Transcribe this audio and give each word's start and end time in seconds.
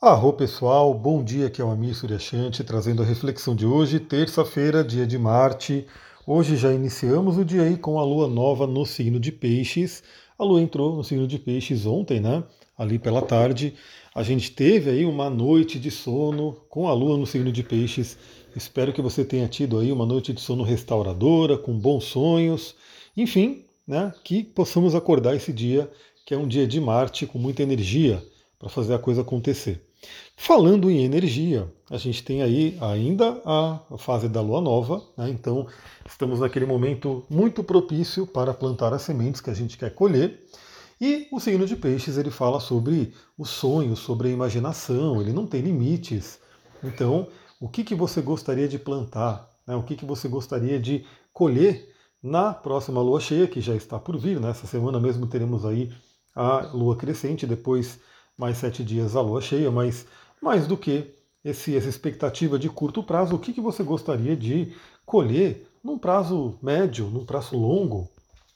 Arro 0.00 0.32
pessoal, 0.32 0.94
bom 0.94 1.24
dia, 1.24 1.48
aqui 1.48 1.60
é 1.60 1.64
o 1.64 1.72
Amir 1.72 1.92
Suryashanti 1.92 2.62
trazendo 2.62 3.02
a 3.02 3.04
reflexão 3.04 3.52
de 3.52 3.66
hoje, 3.66 3.98
terça-feira, 3.98 4.84
dia 4.84 5.04
de 5.04 5.18
Marte. 5.18 5.88
Hoje 6.24 6.56
já 6.56 6.72
iniciamos 6.72 7.36
o 7.36 7.44
dia 7.44 7.62
aí 7.62 7.76
com 7.76 7.98
a 7.98 8.04
lua 8.04 8.28
nova 8.28 8.64
no 8.64 8.86
signo 8.86 9.18
de 9.18 9.32
Peixes. 9.32 10.04
A 10.38 10.44
lua 10.44 10.62
entrou 10.62 10.94
no 10.94 11.02
signo 11.02 11.26
de 11.26 11.36
Peixes 11.36 11.84
ontem, 11.84 12.20
né? 12.20 12.44
Ali 12.78 12.96
pela 12.96 13.20
tarde. 13.20 13.74
A 14.14 14.22
gente 14.22 14.52
teve 14.52 14.88
aí 14.88 15.04
uma 15.04 15.28
noite 15.28 15.80
de 15.80 15.90
sono 15.90 16.56
com 16.68 16.86
a 16.86 16.94
lua 16.94 17.18
no 17.18 17.26
signo 17.26 17.50
de 17.50 17.64
Peixes. 17.64 18.16
Espero 18.54 18.92
que 18.92 19.02
você 19.02 19.24
tenha 19.24 19.48
tido 19.48 19.80
aí 19.80 19.90
uma 19.90 20.06
noite 20.06 20.32
de 20.32 20.40
sono 20.40 20.62
restauradora, 20.62 21.58
com 21.58 21.76
bons 21.76 22.04
sonhos. 22.04 22.76
Enfim, 23.16 23.64
né? 23.84 24.14
Que 24.22 24.44
possamos 24.44 24.94
acordar 24.94 25.34
esse 25.34 25.52
dia, 25.52 25.90
que 26.24 26.32
é 26.32 26.38
um 26.38 26.46
dia 26.46 26.68
de 26.68 26.80
Marte 26.80 27.26
com 27.26 27.36
muita 27.36 27.64
energia 27.64 28.22
para 28.60 28.68
fazer 28.68 28.94
a 28.94 28.98
coisa 29.00 29.22
acontecer. 29.22 29.87
Falando 30.36 30.90
em 30.90 31.04
energia, 31.04 31.70
a 31.90 31.96
gente 31.96 32.22
tem 32.22 32.42
aí 32.42 32.78
ainda 32.80 33.42
a 33.44 33.80
fase 33.98 34.28
da 34.28 34.40
lua 34.40 34.60
nova, 34.60 35.02
né? 35.16 35.28
então 35.28 35.66
estamos 36.06 36.40
naquele 36.40 36.64
momento 36.64 37.24
muito 37.28 37.62
propício 37.64 38.26
para 38.26 38.54
plantar 38.54 38.92
as 38.94 39.02
sementes 39.02 39.40
que 39.40 39.50
a 39.50 39.54
gente 39.54 39.76
quer 39.76 39.94
colher. 39.94 40.44
E 41.00 41.28
o 41.32 41.38
signo 41.38 41.66
de 41.66 41.76
peixes 41.76 42.16
ele 42.16 42.30
fala 42.30 42.60
sobre 42.60 43.12
os 43.36 43.50
sonhos, 43.50 43.98
sobre 43.98 44.28
a 44.28 44.32
imaginação, 44.32 45.20
ele 45.20 45.32
não 45.32 45.46
tem 45.46 45.60
limites. 45.60 46.40
Então, 46.82 47.28
o 47.60 47.68
que, 47.68 47.84
que 47.84 47.94
você 47.94 48.20
gostaria 48.20 48.68
de 48.68 48.78
plantar? 48.78 49.48
Né? 49.66 49.74
O 49.76 49.82
que, 49.82 49.96
que 49.96 50.04
você 50.04 50.28
gostaria 50.28 50.78
de 50.78 51.04
colher 51.32 51.92
na 52.22 52.52
próxima 52.54 53.00
lua 53.00 53.20
cheia, 53.20 53.46
que 53.46 53.60
já 53.60 53.74
está 53.74 53.98
por 53.98 54.18
vir? 54.18 54.40
Nessa 54.40 54.62
né? 54.62 54.68
semana 54.68 54.98
mesmo 54.98 55.26
teremos 55.26 55.64
aí 55.64 55.92
a 56.34 56.70
lua 56.72 56.96
crescente, 56.96 57.46
depois 57.46 58.00
mais 58.38 58.56
sete 58.56 58.84
dias 58.84 59.16
a 59.16 59.20
lua 59.20 59.40
cheia, 59.40 59.70
mas 59.70 60.06
mais 60.40 60.66
do 60.66 60.76
que 60.76 61.12
esse, 61.44 61.76
essa 61.76 61.88
expectativa 61.88 62.58
de 62.58 62.68
curto 62.68 63.02
prazo, 63.02 63.34
o 63.34 63.38
que, 63.38 63.52
que 63.52 63.60
você 63.60 63.82
gostaria 63.82 64.36
de 64.36 64.72
colher 65.04 65.68
num 65.82 65.98
prazo 65.98 66.56
médio, 66.62 67.06
num 67.06 67.24
prazo 67.24 67.56
longo? 67.56 68.08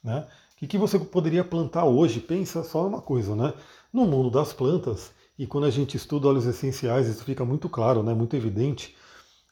Né? 0.03 0.27
O 0.55 0.57
que, 0.59 0.67
que 0.67 0.79
você 0.79 0.99
poderia 0.99 1.43
plantar 1.43 1.85
hoje? 1.85 2.21
Pensa 2.21 2.63
só 2.63 2.87
uma 2.87 3.01
coisa, 3.01 3.35
né? 3.35 3.53
No 3.93 4.07
mundo 4.07 4.31
das 4.31 4.53
plantas, 4.53 5.13
e 5.39 5.47
quando 5.47 5.65
a 5.65 5.71
gente 5.71 5.97
estuda 5.97 6.29
óleos 6.29 6.47
essenciais, 6.47 7.09
isso 7.09 7.25
fica 7.25 7.45
muito 7.45 7.69
claro, 7.69 8.03
né? 8.03 8.15
muito 8.15 8.37
evidente. 8.37 8.95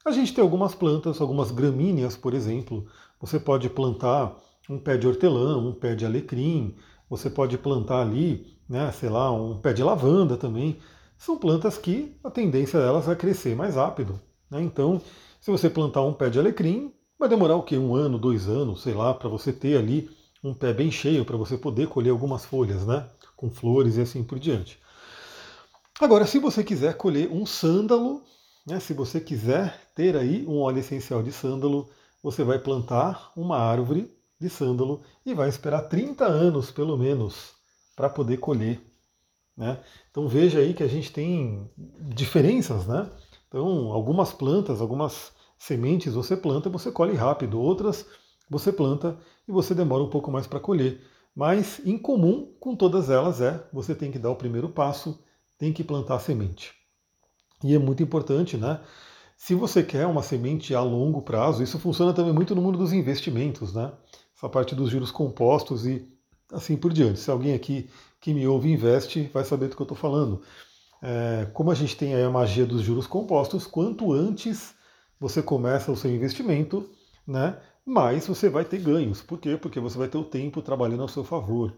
A 0.05 0.13
gente 0.13 0.33
tem 0.33 0.43
algumas 0.43 0.75
plantas, 0.75 1.21
algumas 1.21 1.51
gramíneas, 1.51 2.17
por 2.17 2.33
exemplo. 2.33 2.87
Você 3.21 3.41
pode 3.41 3.69
plantar 3.69 4.37
um 4.69 4.79
pé 4.79 4.97
de 4.97 5.07
hortelã, 5.07 5.59
um 5.59 5.73
pé 5.73 5.95
de 5.95 6.07
alecrim, 6.07 6.77
você 7.09 7.29
pode 7.29 7.59
plantar 7.59 8.03
ali 8.03 8.57
né, 8.71 8.93
sei 8.93 9.09
lá, 9.09 9.33
um 9.33 9.59
pé 9.59 9.73
de 9.73 9.83
lavanda 9.83 10.37
também, 10.37 10.79
são 11.19 11.37
plantas 11.37 11.77
que 11.77 12.17
a 12.23 12.31
tendência 12.31 12.79
delas 12.79 13.09
é 13.09 13.17
crescer 13.17 13.57
mais 13.57 13.75
rápido. 13.75 14.21
Né? 14.49 14.63
Então, 14.63 15.03
se 15.41 15.51
você 15.51 15.69
plantar 15.69 16.03
um 16.03 16.13
pé 16.13 16.31
de 16.31 16.39
alecrim, 16.39 16.95
vai 17.19 17.29
demorar 17.29 17.57
o 17.57 17.65
quê? 17.65 17.77
Um 17.77 17.97
ano, 17.97 18.17
dois 18.17 18.49
anos, 18.49 18.83
sei 18.83 18.95
lá, 18.95 19.13
para 19.13 19.29
você 19.29 19.53
ter 19.53 19.77
ali 19.77 20.09
um 20.43 20.55
pé 20.55 20.73
bem 20.73 20.89
cheio, 20.89 21.25
para 21.25 21.37
você 21.37 21.59
poder 21.59 21.89
colher 21.89 22.11
algumas 22.11 22.45
folhas, 22.45 22.87
né? 22.87 23.09
Com 23.37 23.51
flores 23.51 23.97
e 23.97 24.03
assim 24.03 24.23
por 24.23 24.39
diante. 24.39 24.79
Agora, 26.01 26.25
se 26.25 26.39
você 26.39 26.63
quiser 26.63 26.95
colher 26.95 27.29
um 27.31 27.45
sândalo, 27.45 28.23
né, 28.67 28.79
se 28.79 28.95
você 28.95 29.21
quiser 29.21 29.79
ter 29.97 30.17
aí 30.17 30.47
um 30.47 30.61
óleo 30.61 30.79
essencial 30.79 31.23
de 31.23 31.33
sândalo, 31.33 31.91
você 32.23 32.45
vai 32.45 32.59
plantar 32.59 33.33
uma 33.37 33.59
árvore 33.59 34.11
de 34.41 34.49
sândalo 34.49 35.03
e 35.27 35.35
vai 35.35 35.49
esperar 35.49 35.83
30 35.83 36.25
anos, 36.25 36.71
pelo 36.71 36.97
menos, 36.97 37.60
para 38.01 38.09
poder 38.09 38.39
colher. 38.39 38.81
Né? 39.55 39.79
Então 40.11 40.27
veja 40.27 40.59
aí 40.59 40.73
que 40.73 40.83
a 40.83 40.89
gente 40.89 41.13
tem 41.13 41.71
diferenças, 42.15 42.87
né? 42.87 43.11
Então, 43.47 43.93
algumas 43.93 44.33
plantas, 44.33 44.81
algumas 44.81 45.33
sementes 45.59 46.15
você 46.15 46.35
planta 46.35 46.71
e 46.71 46.73
você 46.73 46.91
colhe 46.91 47.15
rápido, 47.15 47.61
outras 47.61 48.07
você 48.49 48.73
planta 48.73 49.19
e 49.47 49.53
você 49.53 49.75
demora 49.75 50.03
um 50.03 50.09
pouco 50.09 50.31
mais 50.31 50.47
para 50.47 50.59
colher. 50.59 51.03
Mas 51.37 51.79
em 51.85 51.99
comum 51.99 52.55
com 52.59 52.75
todas 52.75 53.11
elas 53.11 53.43
é 53.43 53.63
você 53.71 53.95
tem 53.95 54.11
que 54.11 54.19
dar 54.19 54.31
o 54.31 54.37
primeiro 54.37 54.71
passo, 54.71 55.23
tem 55.59 55.71
que 55.71 55.85
plantar 55.85 56.15
a 56.15 56.21
semente. 56.21 56.73
E 57.63 57.75
é 57.75 57.79
muito 57.79 58.03
importante, 58.03 58.57
né? 58.57 58.81
Se 59.37 59.55
você 59.55 59.83
quer 59.83 60.07
uma 60.07 60.23
semente 60.23 60.75
a 60.75 60.81
longo 60.81 61.21
prazo, 61.21 61.63
isso 61.63 61.79
funciona 61.79 62.15
também 62.15 62.33
muito 62.33 62.55
no 62.55 62.63
mundo 62.63 62.79
dos 62.79 62.95
investimentos, 62.95 63.75
né? 63.75 63.93
Essa 64.35 64.49
parte 64.49 64.75
dos 64.75 64.89
juros 64.89 65.11
compostos 65.11 65.87
e 65.87 66.09
assim 66.53 66.77
por 66.77 66.93
diante. 66.93 67.21
Se 67.21 67.31
alguém 67.31 67.55
aqui 67.55 67.89
que 68.21 68.35
me 68.35 68.47
ouve 68.47 68.71
investe, 68.71 69.31
vai 69.33 69.45
saber 69.45 69.69
do 69.69 69.77
que 69.77 69.83
eu 69.83 69.85
estou 69.85 69.97
falando. 69.97 70.43
É, 71.03 71.47
como 71.53 71.71
a 71.71 71.75
gente 71.75 71.97
tem 71.97 72.15
aí 72.15 72.23
a 72.23 72.31
magia 72.31 72.67
dos 72.67 72.83
juros 72.83 73.07
compostos, 73.07 73.67
quanto 73.67 74.13
antes 74.13 74.75
você 75.19 75.43
começa 75.43 75.91
o 75.91 75.97
seu 75.97 76.15
investimento, 76.15 76.89
né, 77.27 77.59
mais 77.85 78.27
você 78.27 78.49
vai 78.49 78.65
ter 78.65 78.79
ganhos. 78.79 79.23
Por 79.23 79.39
quê? 79.39 79.57
Porque 79.57 79.81
você 79.81 79.97
vai 79.97 80.09
ter 80.09 80.19
o 80.19 80.25
tempo 80.25 80.61
trabalhando 80.61 81.03
ao 81.03 81.09
seu 81.09 81.25
favor. 81.25 81.75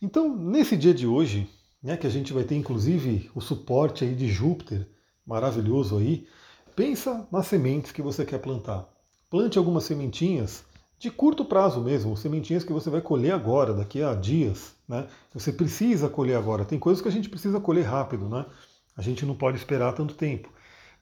Então, 0.00 0.36
nesse 0.36 0.76
dia 0.76 0.94
de 0.94 1.06
hoje, 1.06 1.48
né, 1.82 1.96
que 1.96 2.06
a 2.06 2.10
gente 2.10 2.32
vai 2.32 2.44
ter 2.44 2.54
inclusive 2.56 3.30
o 3.34 3.40
suporte 3.40 4.04
aí 4.04 4.14
de 4.14 4.28
Júpiter, 4.28 4.86
maravilhoso 5.26 5.98
aí, 5.98 6.26
pensa 6.74 7.26
nas 7.32 7.46
sementes 7.46 7.92
que 7.92 8.02
você 8.02 8.24
quer 8.24 8.38
plantar. 8.38 8.88
Plante 9.28 9.58
algumas 9.58 9.84
sementinhas 9.84 10.64
de 10.98 11.10
curto 11.10 11.44
prazo 11.44 11.80
mesmo, 11.80 12.16
sementinhas 12.16 12.64
que 12.64 12.72
você 12.72 12.88
vai 12.88 13.00
colher 13.00 13.32
agora, 13.32 13.74
daqui 13.74 14.02
a 14.02 14.14
dias. 14.14 14.74
Né? 14.88 15.06
Você 15.34 15.52
precisa 15.52 16.08
colher 16.08 16.36
agora. 16.36 16.64
Tem 16.64 16.78
coisas 16.78 17.02
que 17.02 17.08
a 17.08 17.12
gente 17.12 17.28
precisa 17.28 17.60
colher 17.60 17.84
rápido, 17.84 18.28
né? 18.28 18.46
A 18.96 19.02
gente 19.02 19.26
não 19.26 19.34
pode 19.34 19.58
esperar 19.58 19.92
tanto 19.92 20.14
tempo. 20.14 20.50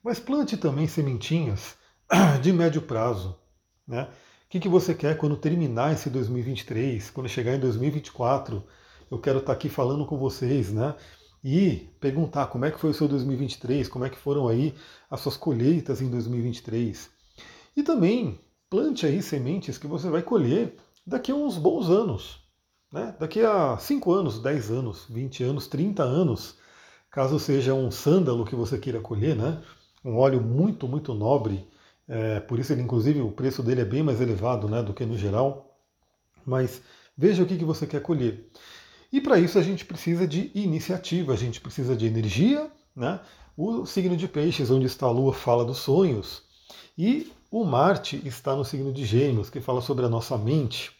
Mas 0.02 0.18
plante 0.18 0.56
também 0.56 0.88
sementinhas 0.88 1.76
de 2.42 2.52
médio 2.52 2.82
prazo. 2.82 3.38
Né? 3.86 4.02
O 4.02 4.48
que, 4.48 4.60
que 4.60 4.68
você 4.68 4.94
quer 4.94 5.16
quando 5.16 5.36
terminar 5.36 5.92
esse 5.92 6.10
2023, 6.10 7.10
quando 7.10 7.28
chegar 7.28 7.54
em 7.54 7.60
2024? 7.60 8.62
Eu 9.10 9.18
quero 9.20 9.38
estar 9.38 9.52
aqui 9.52 9.68
falando 9.68 10.04
com 10.06 10.18
vocês, 10.18 10.72
né? 10.72 10.94
E 11.42 11.88
perguntar 12.00 12.46
como 12.46 12.64
é 12.64 12.70
que 12.70 12.80
foi 12.80 12.90
o 12.90 12.94
seu 12.94 13.06
2023, 13.06 13.86
como 13.88 14.04
é 14.04 14.10
que 14.10 14.16
foram 14.16 14.48
aí 14.48 14.74
as 15.10 15.20
suas 15.20 15.36
colheitas 15.36 16.00
em 16.00 16.08
2023. 16.08 17.10
E 17.76 17.82
também 17.82 18.40
plante 18.74 19.06
aí 19.06 19.22
sementes 19.22 19.78
que 19.78 19.86
você 19.86 20.10
vai 20.10 20.20
colher 20.20 20.74
daqui 21.06 21.30
a 21.30 21.34
uns 21.36 21.56
bons 21.56 21.88
anos. 21.88 22.40
Né? 22.92 23.14
Daqui 23.20 23.40
a 23.40 23.78
5 23.78 24.12
anos, 24.12 24.40
10 24.40 24.70
anos, 24.72 25.06
20 25.08 25.44
anos, 25.44 25.68
30 25.68 26.02
anos, 26.02 26.56
caso 27.08 27.38
seja 27.38 27.72
um 27.72 27.88
sândalo 27.88 28.44
que 28.44 28.56
você 28.56 28.76
queira 28.76 28.98
colher, 28.98 29.36
né? 29.36 29.62
um 30.04 30.16
óleo 30.16 30.40
muito, 30.40 30.88
muito 30.88 31.14
nobre, 31.14 31.68
é, 32.08 32.40
por 32.40 32.58
isso 32.58 32.72
ele, 32.72 32.82
inclusive 32.82 33.20
o 33.20 33.30
preço 33.30 33.62
dele 33.62 33.82
é 33.82 33.84
bem 33.84 34.02
mais 34.02 34.20
elevado 34.20 34.68
né, 34.68 34.82
do 34.82 34.92
que 34.92 35.06
no 35.06 35.16
geral. 35.16 35.78
Mas 36.44 36.82
veja 37.16 37.44
o 37.44 37.46
que, 37.46 37.56
que 37.56 37.64
você 37.64 37.86
quer 37.86 38.02
colher. 38.02 38.50
E 39.12 39.20
para 39.20 39.38
isso 39.38 39.56
a 39.56 39.62
gente 39.62 39.84
precisa 39.84 40.26
de 40.26 40.50
iniciativa, 40.52 41.32
a 41.32 41.36
gente 41.36 41.60
precisa 41.60 41.94
de 41.94 42.06
energia. 42.06 42.68
Né? 42.96 43.20
O 43.56 43.86
signo 43.86 44.16
de 44.16 44.26
peixes, 44.26 44.68
onde 44.68 44.86
está 44.86 45.06
a 45.06 45.12
lua, 45.12 45.32
fala 45.32 45.64
dos 45.64 45.78
sonhos. 45.78 46.42
E 46.98 47.30
o 47.56 47.64
Marte 47.64 48.20
está 48.26 48.56
no 48.56 48.64
signo 48.64 48.92
de 48.92 49.04
Gêmeos, 49.04 49.48
que 49.48 49.60
fala 49.60 49.80
sobre 49.80 50.04
a 50.04 50.08
nossa 50.08 50.36
mente. 50.36 50.90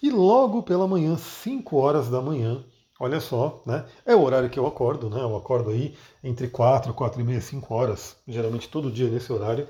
E 0.00 0.12
logo 0.12 0.62
pela 0.62 0.86
manhã, 0.86 1.16
5 1.16 1.76
horas 1.76 2.08
da 2.08 2.22
manhã, 2.22 2.64
olha 3.00 3.18
só, 3.18 3.60
né? 3.66 3.84
É 4.06 4.14
o 4.14 4.22
horário 4.22 4.48
que 4.48 4.60
eu 4.60 4.64
acordo, 4.64 5.10
né? 5.10 5.20
Eu 5.20 5.36
acordo 5.36 5.70
aí 5.70 5.96
entre 6.22 6.46
4, 6.46 6.94
4 6.94 7.20
e 7.20 7.24
meia, 7.24 7.40
5 7.40 7.74
horas, 7.74 8.14
geralmente 8.28 8.68
todo 8.68 8.92
dia 8.92 9.10
nesse 9.10 9.32
horário. 9.32 9.66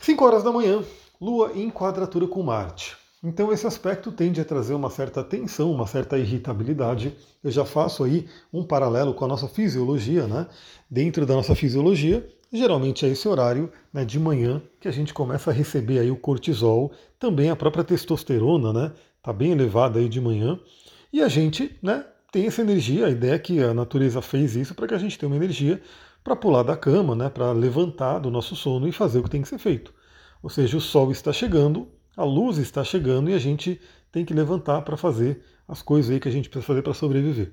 5 0.00 0.24
horas 0.24 0.42
da 0.42 0.50
manhã, 0.50 0.82
Lua 1.20 1.52
em 1.54 1.68
quadratura 1.68 2.26
com 2.26 2.42
Marte. 2.42 2.96
Então 3.22 3.52
esse 3.52 3.66
aspecto 3.66 4.10
tende 4.10 4.40
a 4.40 4.44
trazer 4.46 4.72
uma 4.72 4.88
certa 4.88 5.22
tensão, 5.22 5.70
uma 5.70 5.86
certa 5.86 6.16
irritabilidade. 6.16 7.14
Eu 7.44 7.50
já 7.50 7.66
faço 7.66 8.04
aí 8.04 8.26
um 8.50 8.64
paralelo 8.64 9.12
com 9.12 9.26
a 9.26 9.28
nossa 9.28 9.46
fisiologia, 9.46 10.26
né? 10.26 10.46
Dentro 10.90 11.26
da 11.26 11.34
nossa 11.34 11.54
fisiologia, 11.54 12.26
geralmente 12.56 13.06
é 13.06 13.08
esse 13.08 13.28
horário 13.28 13.70
né, 13.92 14.04
de 14.04 14.18
manhã 14.18 14.62
que 14.80 14.88
a 14.88 14.90
gente 14.90 15.14
começa 15.14 15.50
a 15.50 15.54
receber 15.54 15.98
aí 15.98 16.10
o 16.10 16.16
cortisol, 16.16 16.92
também 17.18 17.50
a 17.50 17.56
própria 17.56 17.84
testosterona, 17.84 18.72
né? 18.72 18.92
Tá 19.22 19.32
bem 19.32 19.52
elevada 19.52 19.98
aí 19.98 20.08
de 20.08 20.20
manhã. 20.20 20.58
E 21.12 21.22
a 21.22 21.28
gente, 21.28 21.76
né, 21.82 22.04
tem 22.32 22.46
essa 22.46 22.62
energia, 22.62 23.06
a 23.06 23.10
ideia 23.10 23.34
é 23.34 23.38
que 23.38 23.62
a 23.62 23.74
natureza 23.74 24.22
fez 24.22 24.56
isso 24.56 24.74
para 24.74 24.86
que 24.86 24.94
a 24.94 24.98
gente 24.98 25.18
tenha 25.18 25.28
uma 25.28 25.36
energia 25.36 25.80
para 26.22 26.36
pular 26.36 26.62
da 26.62 26.76
cama, 26.76 27.14
né, 27.14 27.28
para 27.28 27.52
levantar 27.52 28.18
do 28.18 28.30
nosso 28.30 28.54
sono 28.54 28.86
e 28.86 28.92
fazer 28.92 29.18
o 29.18 29.22
que 29.24 29.30
tem 29.30 29.42
que 29.42 29.48
ser 29.48 29.58
feito. 29.58 29.92
Ou 30.42 30.48
seja, 30.48 30.76
o 30.76 30.80
sol 30.80 31.10
está 31.10 31.32
chegando, 31.32 31.88
a 32.16 32.24
luz 32.24 32.58
está 32.58 32.82
chegando 32.84 33.30
e 33.30 33.34
a 33.34 33.38
gente 33.38 33.80
tem 34.12 34.24
que 34.24 34.34
levantar 34.34 34.82
para 34.82 34.96
fazer 34.96 35.42
as 35.66 35.82
coisas 35.82 36.10
aí 36.10 36.18
que 36.18 36.28
a 36.28 36.32
gente 36.32 36.48
precisa 36.48 36.66
fazer 36.66 36.82
para 36.82 36.94
sobreviver. 36.94 37.52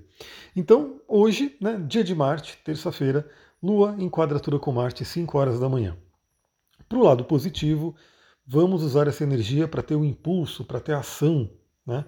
Então, 0.55 0.99
hoje, 1.07 1.55
né, 1.61 1.81
dia 1.87 2.03
de 2.03 2.15
Marte, 2.15 2.57
terça-feira, 2.63 3.27
Lua 3.61 3.95
em 3.97 4.07
quadratura 4.07 4.59
com 4.59 4.71
Marte, 4.71 5.03
5 5.03 5.35
horas 5.35 5.59
da 5.59 5.67
manhã. 5.67 5.97
Para 6.87 6.99
o 6.99 7.03
lado 7.03 7.25
positivo, 7.25 7.95
vamos 8.45 8.83
usar 8.83 9.07
essa 9.07 9.23
energia 9.23 9.67
para 9.67 9.81
ter 9.81 9.95
o 9.95 10.01
um 10.01 10.05
impulso, 10.05 10.63
para 10.63 10.79
ter 10.79 10.93
ação. 10.93 11.49
Né? 11.83 12.05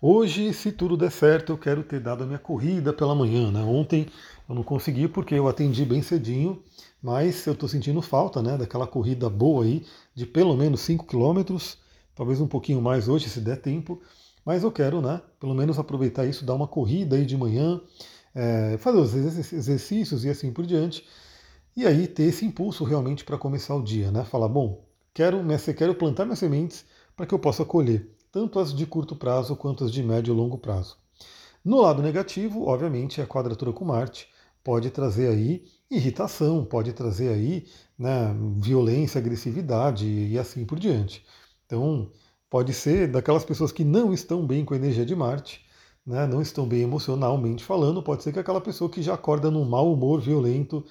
Hoje, 0.00 0.54
se 0.54 0.70
tudo 0.70 0.96
der 0.96 1.10
certo, 1.10 1.52
eu 1.52 1.58
quero 1.58 1.82
ter 1.82 1.98
dado 1.98 2.22
a 2.22 2.26
minha 2.26 2.38
corrida 2.38 2.92
pela 2.92 3.16
manhã. 3.16 3.50
Né? 3.50 3.62
Ontem 3.64 4.06
eu 4.48 4.54
não 4.54 4.62
consegui 4.62 5.08
porque 5.08 5.34
eu 5.34 5.48
atendi 5.48 5.84
bem 5.84 6.02
cedinho, 6.02 6.62
mas 7.02 7.44
eu 7.48 7.54
estou 7.54 7.68
sentindo 7.68 8.00
falta 8.00 8.40
né, 8.40 8.56
daquela 8.56 8.86
corrida 8.86 9.28
boa 9.28 9.64
aí, 9.64 9.84
de 10.14 10.24
pelo 10.24 10.56
menos 10.56 10.82
5 10.82 11.04
quilômetros, 11.04 11.78
talvez 12.14 12.40
um 12.40 12.46
pouquinho 12.46 12.80
mais 12.80 13.08
hoje, 13.08 13.28
se 13.28 13.40
der 13.40 13.60
tempo. 13.60 14.00
Mas 14.44 14.62
eu 14.62 14.70
quero, 14.70 15.02
né, 15.02 15.20
pelo 15.40 15.54
menos 15.54 15.80
aproveitar 15.80 16.26
isso, 16.26 16.44
dar 16.44 16.54
uma 16.54 16.68
corrida 16.68 17.16
aí 17.16 17.26
de 17.26 17.36
manhã, 17.36 17.80
é, 18.34 18.76
fazer 18.78 18.98
os 18.98 19.14
exercícios 19.52 20.24
e 20.24 20.30
assim 20.30 20.52
por 20.52 20.66
diante. 20.66 21.06
E 21.76 21.86
aí 21.86 22.06
ter 22.06 22.24
esse 22.24 22.44
impulso 22.44 22.84
realmente 22.84 23.24
para 23.24 23.38
começar 23.38 23.74
o 23.74 23.82
dia, 23.82 24.10
né? 24.10 24.24
Falar, 24.24 24.48
bom, 24.48 24.84
quero, 25.14 25.40
quero 25.76 25.94
plantar 25.94 26.24
minhas 26.24 26.38
sementes 26.38 26.84
para 27.16 27.26
que 27.26 27.34
eu 27.34 27.38
possa 27.38 27.64
colher, 27.64 28.10
tanto 28.30 28.58
as 28.58 28.74
de 28.74 28.84
curto 28.86 29.16
prazo 29.16 29.56
quanto 29.56 29.84
as 29.84 29.92
de 29.92 30.02
médio 30.02 30.34
e 30.34 30.36
longo 30.36 30.58
prazo. 30.58 30.96
No 31.64 31.80
lado 31.80 32.02
negativo, 32.02 32.66
obviamente, 32.66 33.20
a 33.20 33.26
quadratura 33.26 33.72
com 33.72 33.84
Marte 33.84 34.28
pode 34.64 34.90
trazer 34.90 35.28
aí 35.28 35.64
irritação, 35.90 36.64
pode 36.64 36.92
trazer 36.92 37.28
aí 37.28 37.66
né, 37.98 38.34
violência, 38.58 39.18
agressividade 39.18 40.06
e 40.06 40.38
assim 40.38 40.64
por 40.64 40.78
diante. 40.78 41.24
Então, 41.66 42.10
pode 42.50 42.72
ser 42.72 43.08
daquelas 43.08 43.44
pessoas 43.44 43.72
que 43.72 43.84
não 43.84 44.12
estão 44.12 44.46
bem 44.46 44.64
com 44.64 44.74
a 44.74 44.76
energia 44.76 45.06
de 45.06 45.14
Marte, 45.14 45.64
né, 46.06 46.26
não 46.26 46.42
estão 46.42 46.66
bem 46.66 46.82
emocionalmente 46.82 47.64
falando, 47.64 48.02
pode 48.02 48.22
ser 48.22 48.32
que 48.32 48.38
aquela 48.38 48.60
pessoa 48.60 48.90
que 48.90 49.02
já 49.02 49.14
acorda 49.14 49.50
num 49.50 49.64
mau 49.64 49.92
humor 49.92 50.20
violento, 50.20 50.84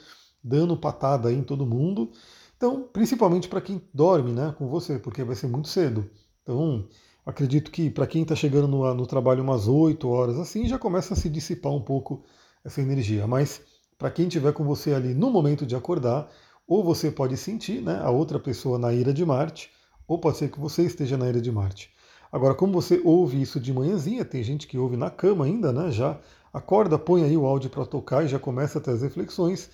dando 0.43 0.75
patada 0.77 1.31
em 1.31 1.43
todo 1.43 1.65
mundo. 1.65 2.11
Então, 2.55 2.87
principalmente 2.93 3.47
para 3.47 3.61
quem 3.61 3.81
dorme 3.93 4.31
né, 4.31 4.53
com 4.57 4.67
você, 4.67 4.99
porque 4.99 5.23
vai 5.23 5.35
ser 5.35 5.47
muito 5.47 5.67
cedo. 5.67 6.09
Então, 6.43 6.87
acredito 7.25 7.71
que 7.71 7.89
para 7.89 8.07
quem 8.07 8.23
está 8.23 8.35
chegando 8.35 8.67
no, 8.67 8.93
no, 8.93 9.07
trabalho 9.07 9.43
umas 9.43 9.67
8 9.67 10.07
horas 10.07 10.37
assim, 10.37 10.67
já 10.67 10.77
começa 10.77 11.13
a 11.13 11.17
se 11.17 11.29
dissipar 11.29 11.71
um 11.71 11.81
pouco 11.81 12.23
essa 12.63 12.81
energia. 12.81 13.27
Mas 13.27 13.61
para 13.97 14.11
quem 14.11 14.27
estiver 14.27 14.53
com 14.53 14.63
você 14.63 14.93
ali 14.93 15.13
no 15.13 15.29
momento 15.29 15.65
de 15.65 15.75
acordar, 15.75 16.29
ou 16.67 16.83
você 16.83 17.11
pode 17.11 17.35
sentir 17.35 17.81
né, 17.81 17.99
a 18.01 18.09
outra 18.09 18.39
pessoa 18.39 18.77
na 18.77 18.93
ira 18.93 19.13
de 19.13 19.25
Marte, 19.25 19.71
ou 20.07 20.19
pode 20.19 20.37
ser 20.37 20.49
que 20.49 20.59
você 20.59 20.83
esteja 20.83 21.17
na 21.17 21.27
ira 21.27 21.41
de 21.41 21.51
Marte. 21.51 21.91
Agora, 22.31 22.55
como 22.55 22.73
você 22.73 23.01
ouve 23.03 23.41
isso 23.41 23.59
de 23.59 23.73
manhãzinha, 23.73 24.23
tem 24.23 24.41
gente 24.41 24.67
que 24.67 24.77
ouve 24.77 24.95
na 24.95 25.09
cama 25.09 25.45
ainda, 25.45 25.73
né? 25.73 25.91
Já 25.91 26.19
acorda, 26.53 26.97
põe 26.97 27.23
aí 27.23 27.35
o 27.35 27.45
áudio 27.45 27.69
para 27.69 27.85
tocar 27.85 28.23
e 28.23 28.27
já 28.27 28.39
começa 28.39 28.81
a 28.85 28.91
as 28.91 29.01
reflexões. 29.01 29.69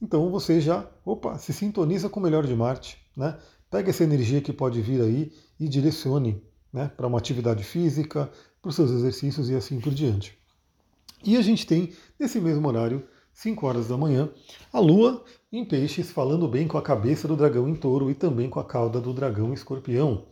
Então 0.00 0.30
você 0.30 0.60
já, 0.60 0.88
opa, 1.04 1.36
se 1.38 1.52
sintoniza 1.52 2.08
com 2.08 2.20
o 2.20 2.22
melhor 2.22 2.46
de 2.46 2.54
Marte, 2.54 2.98
né? 3.16 3.36
Pega 3.70 3.90
essa 3.90 4.02
energia 4.02 4.40
que 4.40 4.52
pode 4.52 4.80
vir 4.80 5.00
aí 5.02 5.32
e 5.58 5.68
direcione 5.68 6.42
né, 6.72 6.90
para 6.96 7.06
uma 7.06 7.18
atividade 7.18 7.62
física, 7.62 8.30
para 8.60 8.68
os 8.68 8.74
seus 8.74 8.90
exercícios 8.90 9.50
e 9.50 9.54
assim 9.54 9.78
por 9.80 9.92
diante. 9.92 10.38
E 11.22 11.36
a 11.36 11.42
gente 11.42 11.66
tem, 11.66 11.92
nesse 12.18 12.40
mesmo 12.40 12.66
horário, 12.66 13.06
5 13.32 13.66
horas 13.66 13.88
da 13.88 13.96
manhã, 13.96 14.28
a 14.72 14.80
Lua 14.80 15.22
em 15.52 15.64
peixes 15.64 16.10
falando 16.10 16.48
bem 16.48 16.66
com 16.66 16.78
a 16.78 16.82
cabeça 16.82 17.28
do 17.28 17.36
dragão 17.36 17.68
em 17.68 17.74
touro 17.74 18.10
e 18.10 18.14
também 18.14 18.48
com 18.48 18.58
a 18.58 18.64
cauda 18.64 19.00
do 19.00 19.12
dragão 19.12 19.52
escorpião. 19.52 20.24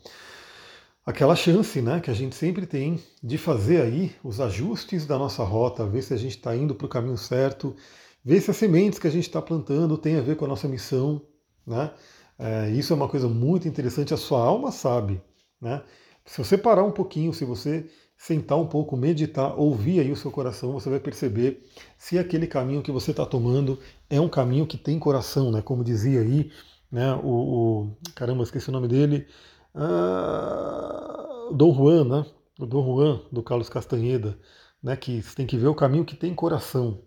Aquela 1.09 1.35
chance 1.35 1.81
né, 1.81 2.01
que 2.01 2.11
a 2.11 2.15
gente 2.15 2.37
sempre 2.37 2.67
tem 2.67 3.01
de 3.23 3.39
fazer 3.39 3.81
aí 3.81 4.13
os 4.23 4.43
ajustes 4.43 5.07
da 5.07 5.17
nossa 5.17 5.43
rota, 5.43 5.87
ver 5.87 6.03
se 6.03 6.13
a 6.13 6.19
gente 6.19 6.37
está 6.37 6.55
indo 6.55 6.75
para 6.75 6.85
o 6.85 6.89
caminho 6.89 7.17
certo, 7.17 7.75
ver 8.23 8.43
se 8.43 8.51
as 8.51 8.59
sementes 8.59 8.99
que 8.99 9.07
a 9.07 9.11
gente 9.11 9.27
está 9.27 9.41
plantando 9.41 9.97
têm 9.97 10.19
a 10.19 10.21
ver 10.21 10.37
com 10.37 10.45
a 10.45 10.49
nossa 10.49 10.69
missão. 10.69 11.23
Né? 11.67 11.91
É, 12.39 12.71
isso 12.73 12.93
é 12.93 12.97
uma 12.97 13.09
coisa 13.09 13.27
muito 13.27 13.67
interessante, 13.67 14.13
a 14.13 14.19
sua 14.19 14.45
alma 14.45 14.71
sabe. 14.71 15.19
Né? 15.59 15.83
Se 16.27 16.45
você 16.45 16.59
parar 16.59 16.85
um 16.85 16.93
pouquinho, 16.93 17.33
se 17.33 17.43
você 17.43 17.87
sentar 18.15 18.59
um 18.59 18.67
pouco, 18.67 18.95
meditar, 18.95 19.59
ouvir 19.59 20.01
aí 20.01 20.13
o 20.13 20.17
seu 20.17 20.31
coração, 20.31 20.75
você 20.75 20.91
vai 20.91 21.01
perceber 21.01 21.67
se 21.97 22.19
aquele 22.19 22.47
caminho 22.47 22.83
que 22.83 22.93
você 22.93 23.13
está 23.13 23.25
tomando 23.25 23.79
é 24.11 24.21
um 24.21 24.29
caminho 24.29 24.67
que 24.67 24.77
tem 24.77 24.99
coração, 24.99 25.51
né? 25.51 25.63
Como 25.63 25.83
dizia 25.83 26.21
aí, 26.21 26.51
né? 26.93 27.15
O, 27.25 27.29
o 27.29 27.97
caramba, 28.15 28.43
esqueci 28.43 28.69
o 28.69 28.73
nome 28.73 28.89
dele, 28.89 29.27
ah, 29.75 31.49
Dom 31.53 31.75
Juan, 31.75 32.05
né? 32.05 32.27
O 32.59 32.67
Dom 32.67 32.85
Juan 32.85 33.21
do 33.31 33.43
Carlos 33.43 33.69
Castanheda, 33.69 34.39
né? 34.83 34.97
Que 34.97 35.23
tem 35.35 35.47
que 35.47 35.57
ver 35.57 35.69
o 35.69 35.75
caminho 35.75 36.05
que 36.05 36.17
tem 36.17 36.35
coração. 36.35 37.03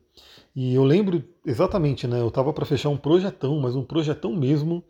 E 0.56 0.74
eu 0.74 0.84
lembro 0.84 1.24
exatamente, 1.46 2.08
né? 2.08 2.20
Eu 2.20 2.28
estava 2.28 2.54
para 2.54 2.66
fechar 2.66 2.90
um 2.90 2.98
projetão, 2.98 3.60
mas 3.60 3.76
um 3.76 3.84
projetão 3.84 4.36
mesmo, 4.36 4.84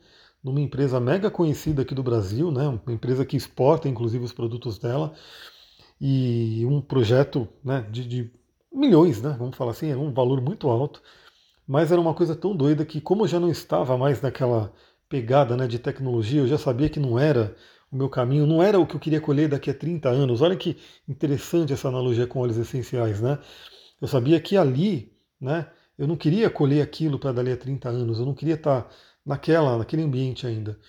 numa 0.44 0.60
empresa 0.60 1.00
mega 1.00 1.30
conhecida 1.30 1.84
aqui 1.84 1.94
do 1.94 2.04
Brasil, 2.04 2.52
né? 2.52 2.68
Uma 2.68 2.94
empresa 2.94 3.26
que 3.26 3.38
exporta, 3.38 3.88
inclusive, 3.88 4.24
os 4.24 4.34
produtos 4.34 4.80
dela, 4.80 5.14
e 6.00 6.66
um 6.66 6.82
projeto, 6.82 7.48
né? 7.64 7.88
De, 7.92 8.08
de 8.08 8.32
milhões, 8.74 9.22
né? 9.22 9.36
Vamos 9.38 9.56
falar 9.58 9.72
assim, 9.72 9.90
era 9.90 10.00
um 10.00 10.14
valor 10.14 10.42
muito 10.42 10.70
alto, 10.70 11.02
mas 11.68 11.92
era 11.92 12.02
uma 12.02 12.14
coisa 12.14 12.36
tão 12.36 12.56
doida 12.56 12.86
que, 12.86 13.00
como 13.02 13.24
eu 13.24 13.28
já 13.28 13.40
não 13.40 13.50
estava 13.50 13.98
mais 13.98 14.22
naquela 14.22 14.74
pegada, 15.12 15.56
né? 15.58 15.68
De 15.68 15.80
tecnologia, 15.80 16.42
eu 16.42 16.48
já 16.48 16.58
sabia 16.58 16.90
que 16.90 17.00
não 17.00 17.20
era 17.20 17.56
o 17.92 17.96
meu 17.98 18.10
caminho, 18.10 18.48
não 18.48 18.64
era 18.64 18.80
o 18.80 18.88
que 18.88 18.96
eu 18.96 19.00
queria 19.00 19.22
colher 19.22 19.50
daqui 19.50 19.70
a 19.70 19.74
30 19.74 20.10
anos. 20.10 20.42
Olha 20.42 20.56
que 20.56 20.78
interessante 21.08 21.74
essa 21.74 21.90
analogia 21.90 22.26
com 22.28 22.40
óleos 22.40 22.58
essenciais, 22.58 23.22
né? 23.22 23.40
Eu 24.02 24.08
sabia 24.08 24.40
que 24.42 24.58
ali 24.58 25.12
né? 25.42 25.68
Eu 25.98 26.08
não 26.08 26.16
queria 26.16 26.50
colher 26.50 26.82
aquilo 26.82 27.20
para 27.20 27.32
dali 27.34 27.52
a 27.52 27.58
30 27.58 27.90
anos, 27.90 28.20
eu 28.20 28.26
não 28.26 28.34
queria 28.34 28.56
estar 28.56 28.90
naquela, 29.26 29.78
naquele 29.78 30.04
ambiente 30.04 30.46
ainda. 30.48 30.80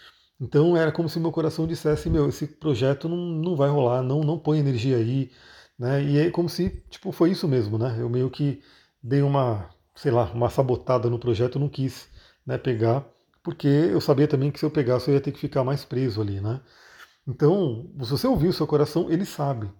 Então 0.41 0.77
era 0.77 0.93
como 0.93 1.09
se 1.09 1.21
meu 1.21 1.33
coração 1.33 1.67
dissesse, 1.67 2.11
meu, 2.11 2.29
esse 2.29 2.47
projeto 2.47 3.09
não, 3.09 3.17
não 3.17 3.57
vai 3.57 3.71
rolar, 3.71 4.03
não, 4.03 4.21
não 4.23 4.39
põe 4.39 4.59
energia 4.59 4.97
aí, 4.97 5.31
né? 5.79 6.03
E 6.05 6.19
é 6.19 6.31
como 6.31 6.49
se, 6.49 6.71
tipo, 6.91 7.13
foi 7.13 7.31
isso 7.31 7.49
mesmo, 7.49 7.79
né? 7.79 7.97
Eu 7.99 8.09
meio 8.09 8.31
que 8.31 8.63
dei 9.03 9.23
uma, 9.23 9.71
sei 9.95 10.11
lá, 10.13 10.31
uma 10.33 10.51
sabotada 10.51 11.09
no 11.11 11.19
projeto, 11.19 11.59
não 11.59 11.69
quis 11.69 12.09
né, 12.47 12.59
pegar, 12.59 13.07
porque 13.43 13.67
eu 13.67 14.01
sabia 14.01 14.29
também 14.29 14.51
que 14.51 14.59
se 14.59 14.65
eu 14.65 14.71
pegasse 14.71 15.09
eu 15.09 15.15
ia 15.15 15.21
ter 15.21 15.33
que 15.33 15.41
ficar 15.41 15.65
mais 15.65 15.85
preso 15.85 16.21
ali, 16.21 16.41
né? 16.41 16.61
Então, 17.27 17.91
se 18.03 18.11
você 18.11 18.27
ouvir 18.27 18.49
o 18.49 18.53
seu 18.53 18.67
coração, 18.67 19.11
ele 19.11 19.25
sabe. 19.25 19.71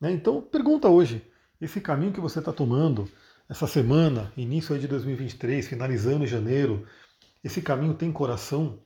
Né? 0.00 0.12
Então, 0.12 0.40
pergunta 0.42 0.88
hoje, 0.88 1.22
esse 1.60 1.80
caminho 1.80 2.12
que 2.12 2.20
você 2.20 2.38
está 2.38 2.52
tomando, 2.52 3.08
essa 3.48 3.66
semana, 3.66 4.32
início 4.36 4.78
de 4.78 4.86
2023, 4.86 5.66
finalizando 5.66 6.24
em 6.24 6.26
janeiro, 6.26 6.86
esse 7.42 7.62
caminho 7.62 7.94
tem 7.94 8.12
coração? 8.12 8.78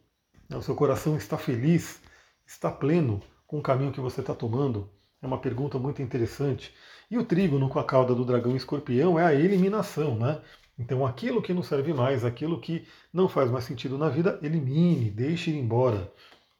O 0.50 0.62
seu 0.62 0.74
coração 0.74 1.16
está 1.16 1.36
feliz? 1.36 2.00
Está 2.46 2.70
pleno 2.70 3.20
com 3.46 3.58
o 3.58 3.62
caminho 3.62 3.92
que 3.92 4.00
você 4.00 4.20
está 4.20 4.34
tomando? 4.34 4.88
É 5.20 5.26
uma 5.26 5.40
pergunta 5.40 5.78
muito 5.78 6.02
interessante. 6.02 6.72
E 7.10 7.18
o 7.18 7.24
trígono 7.24 7.68
com 7.68 7.78
a 7.78 7.84
cauda 7.84 8.14
do 8.14 8.24
dragão 8.24 8.56
escorpião 8.56 9.18
é 9.18 9.24
a 9.24 9.34
eliminação, 9.34 10.16
né? 10.16 10.40
Então 10.78 11.06
aquilo 11.06 11.42
que 11.42 11.54
não 11.54 11.62
serve 11.62 11.92
mais, 11.92 12.24
aquilo 12.24 12.60
que 12.60 12.86
não 13.12 13.28
faz 13.28 13.50
mais 13.50 13.64
sentido 13.64 13.96
na 13.96 14.08
vida, 14.08 14.38
elimine, 14.42 15.10
deixe 15.10 15.50
ir 15.50 15.56
embora. 15.56 16.12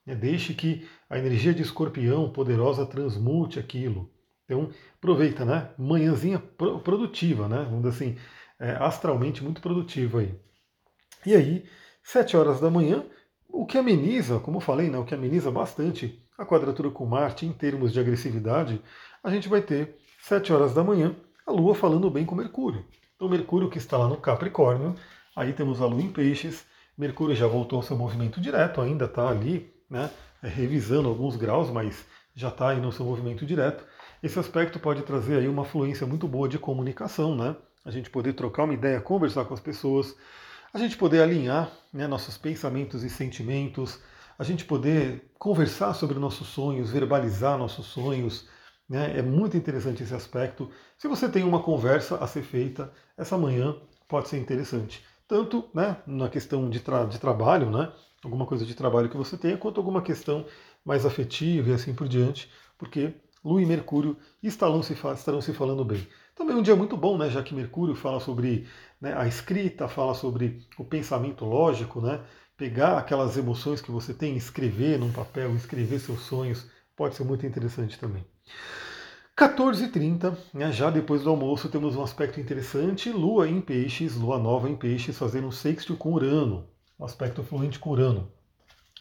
Deixe 0.06 0.52
que 0.52 0.87
a 1.09 1.18
energia 1.18 1.54
de 1.54 1.62
escorpião 1.62 2.30
poderosa 2.30 2.85
transmute 2.85 3.59
aquilo. 3.59 4.11
Então, 4.44 4.68
aproveita, 4.97 5.44
né? 5.47 5.71
Manhãzinha 5.78 6.38
produtiva, 6.38 7.49
né? 7.49 7.64
Vamos 7.64 7.85
dizer 7.85 7.88
assim, 7.88 8.18
é, 8.61 8.73
astralmente 8.73 9.42
muito 9.42 9.62
produtiva 9.62 10.21
aí. 10.21 10.38
E 11.25 11.35
aí, 11.35 11.64
7 12.02 12.37
horas 12.37 12.61
da 12.61 12.71
manhã, 12.71 13.04
o 13.49 13.64
que 13.64 13.78
ameniza, 13.78 14.38
como 14.38 14.59
eu 14.59 14.61
falei, 14.61 14.90
né, 14.90 14.99
o 14.99 15.04
que 15.04 15.14
ameniza 15.14 15.50
bastante 15.50 16.23
a 16.37 16.44
quadratura 16.44 16.90
com 16.90 17.06
Marte 17.06 17.47
em 17.47 17.52
termos 17.52 17.92
de 17.92 18.00
agressividade, 18.00 18.83
a 19.23 19.30
gente 19.30 19.49
vai 19.49 19.62
ter 19.62 19.97
7 20.21 20.52
horas 20.52 20.75
da 20.75 20.85
manhã 20.85 21.16
a 21.47 21.52
Lua 21.52 21.75
falando 21.75 22.11
bem 22.11 22.26
com 22.26 22.35
Mercúrio. 22.35 22.85
Então, 23.16 23.28
Mercúrio 23.28 23.71
que 23.71 23.78
está 23.78 23.97
lá 23.97 24.09
no 24.09 24.16
Capricórnio, 24.16 24.94
aí 25.37 25.52
temos 25.52 25.80
a 25.80 25.87
Lua 25.87 26.02
em 26.02 26.11
Peixes, 26.11 26.64
Mercúrio 26.99 27.35
já 27.35 27.47
voltou 27.47 27.76
ao 27.76 27.83
seu 27.83 27.97
movimento 27.97 28.40
direto, 28.40 28.80
ainda 28.80 29.04
está 29.04 29.28
ali, 29.28 29.73
né, 29.88 30.11
revisando 30.42 31.09
alguns 31.09 31.37
graus, 31.37 31.71
mas 31.71 32.04
já 32.35 32.49
está 32.49 32.71
aí 32.71 32.80
no 32.80 32.90
seu 32.90 33.04
movimento 33.04 33.47
direto. 33.47 33.85
Esse 34.23 34.38
aspecto 34.38 34.78
pode 34.78 35.02
trazer 35.02 35.38
aí 35.38 35.49
uma 35.49 35.64
fluência 35.64 36.06
muito 36.06 36.26
boa 36.26 36.49
de 36.49 36.59
comunicação, 36.59 37.37
né? 37.37 37.54
A 37.85 37.90
gente 37.90 38.11
poder 38.11 38.33
trocar 38.33 38.64
uma 38.64 38.75
ideia, 38.75 39.00
conversar 39.00 39.44
com 39.44 39.54
as 39.54 39.61
pessoas, 39.61 40.16
a 40.73 40.78
gente 40.78 40.97
poder 40.97 41.23
alinhar 41.23 41.71
né, 41.92 42.06
nossos 42.06 42.37
pensamentos 42.37 43.04
e 43.04 43.11
sentimentos, 43.11 44.00
a 44.38 44.42
gente 44.42 44.64
poder 44.64 45.30
conversar 45.38 45.94
sobre 45.94 46.18
nossos 46.18 46.49
sonhos, 46.49 46.90
verbalizar 46.90 47.59
nossos 47.59 47.87
sonhos. 47.87 48.49
Né? 48.88 49.18
É 49.18 49.22
muito 49.22 49.56
interessante 49.56 50.02
esse 50.02 50.14
aspecto. 50.14 50.70
Se 50.98 51.08
você 51.08 51.28
tem 51.28 51.42
uma 51.44 51.62
conversa 51.62 52.16
a 52.16 52.26
ser 52.26 52.42
feita, 52.42 52.92
essa 53.16 53.38
manhã 53.38 53.76
pode 54.08 54.28
ser 54.28 54.38
interessante. 54.38 55.04
Tanto 55.26 55.68
né, 55.74 55.96
na 56.06 56.28
questão 56.28 56.68
de, 56.68 56.80
tra 56.80 57.04
de 57.04 57.18
trabalho, 57.18 57.70
né, 57.70 57.92
alguma 58.22 58.46
coisa 58.46 58.64
de 58.64 58.74
trabalho 58.74 59.08
que 59.08 59.16
você 59.16 59.36
tenha, 59.36 59.56
quanto 59.56 59.80
alguma 59.80 60.02
questão 60.02 60.46
mais 60.84 61.06
afetiva 61.06 61.70
e 61.70 61.72
assim 61.72 61.94
por 61.94 62.06
diante, 62.08 62.50
porque 62.78 63.14
Lua 63.42 63.62
e 63.62 63.66
Mercúrio 63.66 64.16
estarão 64.42 64.82
se, 64.82 64.92
estarão 64.92 65.40
se 65.40 65.52
falando 65.54 65.84
bem. 65.84 66.06
Também 66.34 66.56
um 66.56 66.62
dia 66.62 66.76
muito 66.76 66.96
bom, 66.96 67.16
né, 67.16 67.30
já 67.30 67.42
que 67.42 67.54
Mercúrio 67.54 67.94
fala 67.94 68.20
sobre 68.20 68.66
né, 69.00 69.14
a 69.16 69.26
escrita, 69.26 69.88
fala 69.88 70.14
sobre 70.14 70.66
o 70.78 70.84
pensamento 70.84 71.44
lógico, 71.44 72.00
né, 72.00 72.22
pegar 72.56 72.98
aquelas 72.98 73.36
emoções 73.36 73.80
que 73.80 73.90
você 73.90 74.12
tem, 74.12 74.36
escrever 74.36 74.98
num 74.98 75.12
papel, 75.12 75.54
escrever 75.56 75.98
seus 76.00 76.20
sonhos, 76.20 76.68
pode 76.96 77.14
ser 77.14 77.24
muito 77.24 77.46
interessante 77.46 77.98
também. 77.98 78.33
14h30, 79.36 80.36
né, 80.52 80.70
já 80.70 80.90
depois 80.90 81.22
do 81.22 81.30
almoço, 81.30 81.68
temos 81.68 81.96
um 81.96 82.02
aspecto 82.02 82.40
interessante, 82.40 83.10
Lua 83.10 83.48
em 83.48 83.60
peixes, 83.60 84.14
Lua 84.14 84.38
nova 84.38 84.70
em 84.70 84.76
peixes, 84.76 85.18
fazendo 85.18 85.48
um 85.48 85.52
sexto 85.52 85.96
com 85.96 86.12
Urano, 86.12 86.68
um 86.98 87.04
aspecto 87.04 87.42
fluente 87.42 87.80
com 87.80 87.90
Urano. 87.90 88.30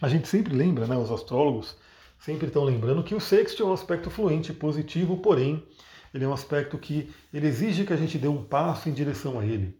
A 0.01 0.09
gente 0.09 0.27
sempre 0.27 0.55
lembra, 0.55 0.87
né, 0.87 0.97
os 0.97 1.11
astrólogos 1.11 1.77
sempre 2.17 2.47
estão 2.47 2.63
lembrando 2.63 3.03
que 3.03 3.13
o 3.13 3.19
sexto 3.19 3.61
é 3.61 3.65
um 3.65 3.73
aspecto 3.73 4.09
fluente, 4.09 4.51
positivo, 4.51 5.17
porém, 5.17 5.63
ele 6.11 6.25
é 6.25 6.27
um 6.27 6.33
aspecto 6.33 6.79
que 6.79 7.11
ele 7.31 7.47
exige 7.47 7.85
que 7.85 7.93
a 7.93 7.97
gente 7.97 8.17
dê 8.17 8.27
um 8.27 8.43
passo 8.43 8.89
em 8.89 8.93
direção 8.93 9.39
a 9.39 9.45
ele. 9.45 9.77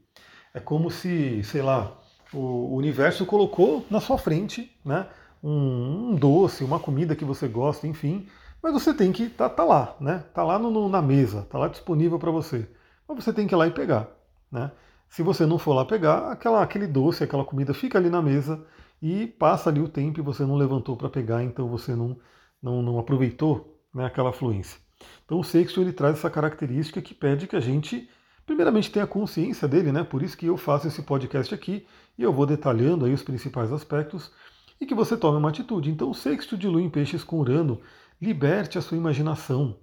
É 0.54 0.60
como 0.60 0.92
se, 0.92 1.44
sei 1.44 1.64
lá, 1.64 2.00
o 2.32 2.76
universo 2.76 3.26
colocou 3.26 3.86
na 3.90 4.00
sua 4.00 4.20
frente 4.20 4.72
né, 4.86 5.08
um, 5.44 6.12
um 6.12 6.16
doce, 6.16 6.64
uma 6.64 6.80
comida 6.80 7.16
que 7.16 7.26
você 7.26 7.48
gosta, 7.48 7.88
enfim, 7.88 8.28
mas 8.64 8.72
você 8.72 8.94
tem 8.94 9.12
que 9.12 9.28
tá, 9.28 9.50
tá 9.50 9.66
lá, 9.66 9.94
né? 10.00 10.24
Tá 10.34 10.42
lá 10.42 10.58
no, 10.58 10.88
na 10.88 11.02
mesa, 11.02 11.46
tá 11.50 11.58
lá 11.58 11.68
disponível 11.68 12.18
para 12.18 12.32
você. 12.32 12.66
Mas 13.06 13.22
você 13.22 13.34
tem 13.34 13.46
que 13.46 13.54
ir 13.54 13.58
lá 13.58 13.68
e 13.68 13.72
pegar, 13.72 14.10
né? 14.50 14.72
Se 15.10 15.22
você 15.22 15.46
não 15.46 15.60
for 15.60 15.74
lá 15.74 15.84
pegar, 15.84 16.32
aquela, 16.32 16.64
aquele 16.64 16.88
doce, 16.88 17.26
aquela 17.26 17.44
comida 17.44 17.74
fica 17.74 17.98
ali 18.00 18.10
na 18.10 18.22
mesa 18.22 18.66
e 19.02 19.28
passa 19.28 19.70
ali 19.70 19.82
o 19.82 19.90
tempo 19.90 20.20
e 20.20 20.24
você 20.24 20.46
não 20.46 20.56
levantou 20.56 20.96
para 20.96 21.10
pegar, 21.10 21.44
então 21.44 21.68
você 21.68 21.94
não, 21.94 22.18
não, 22.62 22.82
não 22.82 22.98
aproveitou 22.98 23.78
né, 23.94 24.06
aquela 24.06 24.32
fluência. 24.32 24.80
Então 25.26 25.40
o 25.40 25.44
sexto 25.44 25.82
ele 25.82 25.92
traz 25.92 26.18
essa 26.18 26.30
característica 26.30 27.02
que 27.02 27.14
pede 27.14 27.48
que 27.48 27.56
a 27.58 27.60
gente, 27.60 28.10
primeiramente, 28.46 28.90
tenha 28.90 29.06
consciência 29.06 29.68
dele, 29.68 29.92
né? 29.92 30.06
Por 30.06 30.24
isso 30.24 30.38
que 30.38 30.46
eu 30.46 30.56
faço 30.56 30.88
esse 30.88 31.02
podcast 31.04 31.54
aqui 31.54 31.86
e 32.18 32.24
eu 32.24 32.32
vou 32.32 32.46
detalhando 32.46 33.04
aí 33.04 33.14
os 33.14 33.24
principais 33.24 33.74
aspectos 33.74 34.32
e 34.80 34.86
que 34.86 34.96
você 34.96 35.18
tome 35.18 35.38
uma 35.38 35.50
atitude. 35.50 35.92
Então 35.92 36.10
o 36.10 36.16
sexto 36.16 36.58
de 36.58 36.68
lua 36.68 36.82
em 36.82 36.90
peixes 36.90 37.26
com 37.26 37.40
Urano 37.40 37.82
liberte 38.24 38.78
a 38.78 38.82
sua 38.82 38.98
imaginação. 38.98 39.78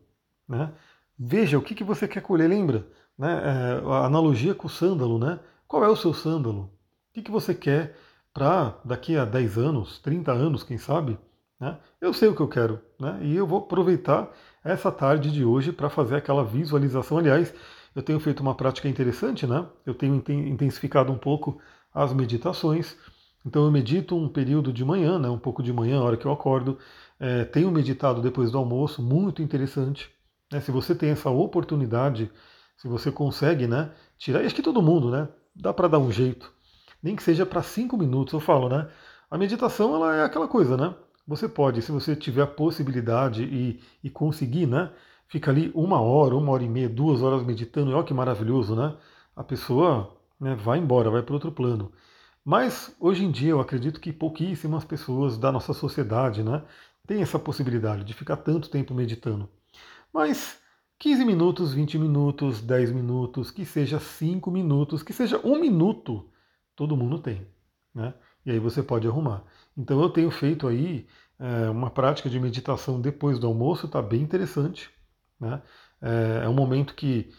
Né? 0.48 0.72
Veja 1.18 1.58
o 1.58 1.62
que, 1.62 1.74
que 1.74 1.84
você 1.84 2.08
quer 2.08 2.22
colher, 2.22 2.48
lembra? 2.48 2.86
Né? 3.16 3.30
É, 3.30 3.92
a 3.92 4.06
analogia 4.06 4.54
com 4.54 4.66
o 4.66 4.70
sândalo, 4.70 5.18
né? 5.18 5.38
Qual 5.68 5.84
é 5.84 5.88
o 5.88 5.96
seu 5.96 6.14
sândalo? 6.14 6.62
O 6.62 7.12
que, 7.12 7.22
que 7.22 7.30
você 7.30 7.54
quer 7.54 7.96
para 8.32 8.78
daqui 8.84 9.16
a 9.16 9.24
10 9.24 9.58
anos, 9.58 9.98
30 9.98 10.32
anos, 10.32 10.62
quem 10.62 10.78
sabe? 10.78 11.18
Né? 11.60 11.76
Eu 12.00 12.14
sei 12.14 12.28
o 12.28 12.34
que 12.34 12.40
eu 12.40 12.48
quero, 12.48 12.80
né? 12.98 13.18
E 13.22 13.36
eu 13.36 13.46
vou 13.46 13.58
aproveitar 13.58 14.30
essa 14.64 14.90
tarde 14.90 15.30
de 15.30 15.44
hoje 15.44 15.72
para 15.72 15.90
fazer 15.90 16.16
aquela 16.16 16.44
visualização. 16.44 17.18
Aliás, 17.18 17.52
eu 17.94 18.02
tenho 18.02 18.18
feito 18.20 18.40
uma 18.40 18.54
prática 18.54 18.88
interessante, 18.88 19.46
né? 19.46 19.66
Eu 19.84 19.94
tenho 19.94 20.22
intensificado 20.28 21.12
um 21.12 21.18
pouco 21.18 21.60
as 21.92 22.12
meditações. 22.12 22.96
Então 23.44 23.64
eu 23.64 23.70
medito 23.70 24.16
um 24.16 24.28
período 24.28 24.72
de 24.72 24.84
manhã, 24.84 25.18
né? 25.18 25.28
Um 25.28 25.38
pouco 25.38 25.62
de 25.62 25.72
manhã, 25.72 25.98
a 26.00 26.04
hora 26.04 26.16
que 26.16 26.26
eu 26.26 26.32
acordo. 26.32 26.78
É, 27.18 27.44
tenho 27.44 27.70
meditado 27.70 28.20
depois 28.22 28.50
do 28.50 28.58
almoço, 28.58 29.02
muito 29.02 29.42
interessante. 29.42 30.10
Né? 30.52 30.60
Se 30.60 30.70
você 30.70 30.94
tem 30.94 31.10
essa 31.10 31.30
oportunidade, 31.30 32.30
se 32.76 32.88
você 32.88 33.12
consegue 33.12 33.66
né, 33.66 33.92
tirar, 34.18 34.40
acho 34.44 34.54
que 34.54 34.62
todo 34.62 34.82
mundo, 34.82 35.10
né? 35.10 35.28
Dá 35.54 35.72
para 35.72 35.88
dar 35.88 35.98
um 35.98 36.10
jeito. 36.10 36.52
Nem 37.02 37.16
que 37.16 37.22
seja 37.22 37.46
para 37.46 37.62
cinco 37.62 37.96
minutos, 37.96 38.32
eu 38.34 38.40
falo, 38.40 38.68
né? 38.68 38.88
A 39.30 39.38
meditação 39.38 39.94
ela 39.94 40.16
é 40.16 40.24
aquela 40.24 40.48
coisa, 40.48 40.76
né? 40.76 40.94
Você 41.26 41.48
pode, 41.48 41.82
se 41.82 41.92
você 41.92 42.16
tiver 42.16 42.42
a 42.42 42.46
possibilidade 42.46 43.44
e, 43.44 43.80
e 44.02 44.10
conseguir, 44.10 44.66
né? 44.66 44.90
Fica 45.28 45.50
ali 45.50 45.70
uma 45.74 46.00
hora, 46.00 46.34
uma 46.34 46.52
hora 46.52 46.64
e 46.64 46.68
meia, 46.68 46.88
duas 46.88 47.22
horas 47.22 47.44
meditando, 47.44 47.90
e 47.90 47.94
olha 47.94 48.04
que 48.04 48.12
maravilhoso, 48.12 48.74
né? 48.74 48.96
A 49.36 49.44
pessoa 49.44 50.16
né, 50.40 50.54
vai 50.56 50.78
embora, 50.78 51.10
vai 51.10 51.22
para 51.22 51.34
outro 51.34 51.52
plano. 51.52 51.92
Mas 52.44 52.94
hoje 52.98 53.24
em 53.24 53.30
dia 53.30 53.50
eu 53.50 53.60
acredito 53.60 54.00
que 54.00 54.12
pouquíssimas 54.12 54.84
pessoas 54.84 55.36
da 55.36 55.52
nossa 55.52 55.72
sociedade 55.72 56.42
né, 56.42 56.62
tem 57.06 57.22
essa 57.22 57.38
possibilidade 57.38 58.04
de 58.04 58.14
ficar 58.14 58.36
tanto 58.36 58.70
tempo 58.70 58.94
meditando. 58.94 59.48
Mas 60.12 60.60
15 60.98 61.24
minutos, 61.24 61.72
20 61.72 61.98
minutos, 61.98 62.60
10 62.60 62.92
minutos, 62.92 63.50
que 63.50 63.64
seja 63.64 63.98
5 63.98 64.50
minutos, 64.50 65.02
que 65.02 65.12
seja 65.12 65.40
um 65.44 65.58
minuto, 65.58 66.28
todo 66.74 66.96
mundo 66.96 67.18
tem. 67.18 67.46
Né? 67.94 68.14
E 68.44 68.50
aí 68.50 68.58
você 68.58 68.82
pode 68.82 69.06
arrumar. 69.06 69.44
Então 69.76 70.00
eu 70.00 70.10
tenho 70.10 70.30
feito 70.30 70.66
aí 70.66 71.06
é, 71.38 71.70
uma 71.70 71.90
prática 71.90 72.28
de 72.28 72.38
meditação 72.38 73.00
depois 73.00 73.38
do 73.38 73.46
almoço, 73.46 73.86
está 73.86 74.02
bem 74.02 74.22
interessante. 74.22 74.90
Né? 75.38 75.62
É, 76.02 76.42
é, 76.44 76.48
um 76.48 76.54
momento 76.54 76.94
que 76.94 77.32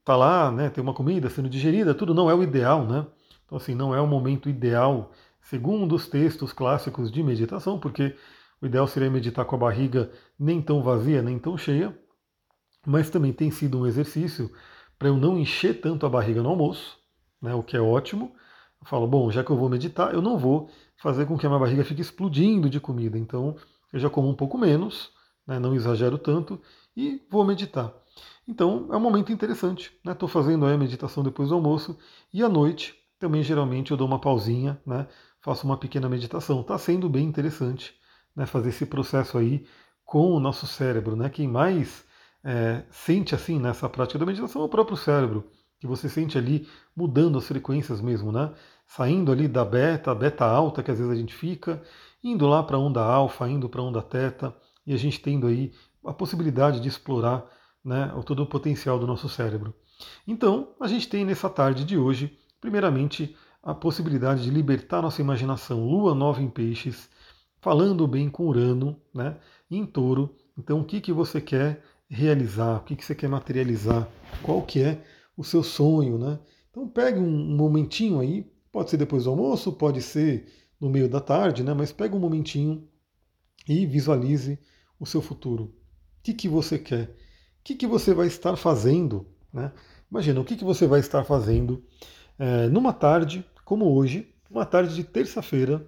está 0.00 0.16
lá, 0.16 0.52
né, 0.52 0.70
tem 0.70 0.82
uma 0.82 0.94
comida 0.94 1.28
sendo 1.28 1.48
digerida, 1.48 1.94
tudo 1.94 2.14
não 2.14 2.30
é 2.30 2.34
o 2.34 2.42
ideal, 2.42 2.86
né? 2.86 3.06
Então 3.46 3.56
assim, 3.56 3.74
não 3.74 3.94
é 3.94 4.00
o 4.00 4.06
momento 4.06 4.48
ideal, 4.48 5.12
segundo 5.40 5.94
os 5.94 6.08
textos 6.08 6.52
clássicos 6.52 7.10
de 7.10 7.22
meditação, 7.22 7.78
porque 7.78 8.16
o 8.60 8.66
ideal 8.66 8.86
seria 8.86 9.10
meditar 9.10 9.44
com 9.44 9.56
a 9.56 9.58
barriga 9.58 10.10
nem 10.38 10.60
tão 10.60 10.82
vazia, 10.82 11.22
nem 11.22 11.38
tão 11.38 11.56
cheia, 11.56 11.96
mas 12.86 13.10
também 13.10 13.32
tem 13.32 13.50
sido 13.50 13.78
um 13.78 13.86
exercício 13.86 14.50
para 14.98 15.08
eu 15.08 15.16
não 15.16 15.38
encher 15.38 15.80
tanto 15.80 16.06
a 16.06 16.08
barriga 16.08 16.42
no 16.42 16.48
almoço, 16.48 16.98
né, 17.40 17.54
o 17.54 17.62
que 17.62 17.76
é 17.76 17.80
ótimo. 17.80 18.34
Eu 18.80 18.86
falo, 18.86 19.06
bom, 19.06 19.30
já 19.30 19.44
que 19.44 19.50
eu 19.50 19.56
vou 19.56 19.68
meditar, 19.68 20.14
eu 20.14 20.22
não 20.22 20.38
vou 20.38 20.70
fazer 20.96 21.26
com 21.26 21.36
que 21.36 21.46
a 21.46 21.48
minha 21.48 21.60
barriga 21.60 21.84
fique 21.84 22.00
explodindo 22.00 22.70
de 22.70 22.80
comida, 22.80 23.18
então 23.18 23.56
eu 23.92 24.00
já 24.00 24.10
como 24.10 24.28
um 24.28 24.34
pouco 24.34 24.58
menos, 24.58 25.12
né, 25.46 25.58
não 25.58 25.74
exagero 25.74 26.18
tanto 26.18 26.60
e 26.96 27.22
vou 27.30 27.44
meditar. 27.44 27.92
Então 28.48 28.88
é 28.90 28.96
um 28.96 29.00
momento 29.00 29.32
interessante. 29.32 29.92
Estou 30.04 30.28
né, 30.28 30.32
fazendo 30.32 30.66
a 30.66 30.76
meditação 30.76 31.22
depois 31.22 31.50
do 31.50 31.54
almoço 31.54 31.98
e 32.32 32.42
à 32.42 32.48
noite 32.48 32.94
também 33.18 33.42
geralmente 33.42 33.90
eu 33.90 33.96
dou 33.96 34.06
uma 34.06 34.18
pausinha, 34.18 34.80
né, 34.86 35.06
faço 35.40 35.66
uma 35.66 35.76
pequena 35.76 36.08
meditação. 36.08 36.60
Está 36.60 36.78
sendo 36.78 37.08
bem 37.08 37.24
interessante 37.24 37.94
né, 38.34 38.46
fazer 38.46 38.70
esse 38.70 38.86
processo 38.86 39.38
aí 39.38 39.66
com 40.04 40.32
o 40.32 40.40
nosso 40.40 40.66
cérebro. 40.66 41.16
Né? 41.16 41.28
Quem 41.28 41.48
mais 41.48 42.04
é, 42.44 42.84
sente 42.90 43.34
assim 43.34 43.58
nessa 43.58 43.88
prática 43.88 44.18
da 44.18 44.26
meditação 44.26 44.62
é 44.62 44.64
o 44.64 44.68
próprio 44.68 44.96
cérebro, 44.96 45.50
que 45.78 45.86
você 45.86 46.08
sente 46.08 46.38
ali 46.38 46.68
mudando 46.94 47.38
as 47.38 47.46
frequências 47.46 48.00
mesmo, 48.00 48.30
né? 48.32 48.52
saindo 48.86 49.32
ali 49.32 49.48
da 49.48 49.64
beta, 49.64 50.14
beta 50.14 50.44
alta 50.44 50.82
que 50.82 50.90
às 50.90 50.98
vezes 50.98 51.12
a 51.12 51.16
gente 51.16 51.34
fica, 51.34 51.82
indo 52.22 52.46
lá 52.46 52.62
para 52.62 52.78
onda 52.78 53.02
alfa, 53.02 53.48
indo 53.48 53.68
para 53.68 53.82
onda 53.82 54.00
teta, 54.00 54.54
e 54.86 54.94
a 54.94 54.96
gente 54.96 55.20
tendo 55.20 55.46
aí 55.46 55.72
a 56.04 56.12
possibilidade 56.12 56.80
de 56.80 56.88
explorar 56.88 57.44
né, 57.84 58.12
todo 58.24 58.42
o 58.42 58.46
potencial 58.46 58.98
do 58.98 59.06
nosso 59.06 59.28
cérebro. 59.28 59.74
Então, 60.26 60.74
a 60.80 60.86
gente 60.86 61.08
tem 61.08 61.24
nessa 61.24 61.48
tarde 61.48 61.84
de 61.84 61.98
hoje, 61.98 62.38
primeiramente, 62.60 63.36
a 63.62 63.74
possibilidade 63.74 64.44
de 64.44 64.50
libertar 64.50 65.02
nossa 65.02 65.20
imaginação. 65.20 65.84
Lua 65.84 66.14
nova 66.14 66.40
em 66.40 66.48
peixes, 66.48 67.08
falando 67.60 68.06
bem 68.06 68.30
com 68.30 68.46
Urano, 68.46 69.00
né, 69.12 69.36
em 69.70 69.84
touro. 69.84 70.34
Então, 70.56 70.80
o 70.80 70.84
que, 70.84 71.00
que 71.00 71.12
você 71.12 71.40
quer 71.40 71.82
realizar, 72.08 72.76
o 72.76 72.84
que, 72.84 72.94
que 72.94 73.04
você 73.04 73.14
quer 73.14 73.28
materializar, 73.28 74.08
qual 74.42 74.62
que 74.62 74.80
é 74.80 75.02
o 75.36 75.42
seu 75.42 75.62
sonho, 75.62 76.16
né? 76.16 76.38
Então, 76.70 76.88
pegue 76.88 77.18
um 77.18 77.56
momentinho 77.56 78.20
aí, 78.20 78.50
pode 78.70 78.90
ser 78.90 78.96
depois 78.96 79.24
do 79.24 79.30
almoço, 79.30 79.72
pode 79.72 80.00
ser 80.00 80.46
no 80.80 80.88
meio 80.88 81.08
da 81.08 81.20
tarde, 81.20 81.64
né? 81.64 81.74
Mas 81.74 81.90
pega 81.90 82.14
um 82.14 82.20
momentinho 82.20 82.88
e 83.68 83.84
visualize 83.84 84.58
o 84.98 85.06
seu 85.06 85.20
futuro. 85.20 85.64
O 85.64 85.72
que, 86.22 86.32
que 86.32 86.48
você 86.48 86.78
quer? 86.78 87.08
O 87.60 87.64
que, 87.64 87.74
que 87.74 87.86
você 87.86 88.14
vai 88.14 88.28
estar 88.28 88.56
fazendo? 88.56 89.26
Né? 89.52 89.72
Imagina, 90.10 90.40
o 90.40 90.44
que, 90.44 90.56
que 90.56 90.64
você 90.64 90.86
vai 90.86 91.00
estar 91.00 91.24
fazendo 91.24 91.84
é, 92.38 92.68
numa 92.68 92.92
tarde 92.92 93.44
como 93.64 93.86
hoje, 93.94 94.32
uma 94.50 94.64
tarde 94.64 94.94
de 94.94 95.04
terça-feira, 95.04 95.84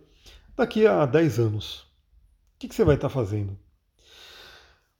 daqui 0.57 0.87
a 0.87 1.07
10 1.07 1.39
anos? 1.39 1.81
O 1.81 2.59
que, 2.59 2.75
você 2.75 2.85
vai 2.85 2.97
estar 2.97 3.09
fazendo? 3.09 3.57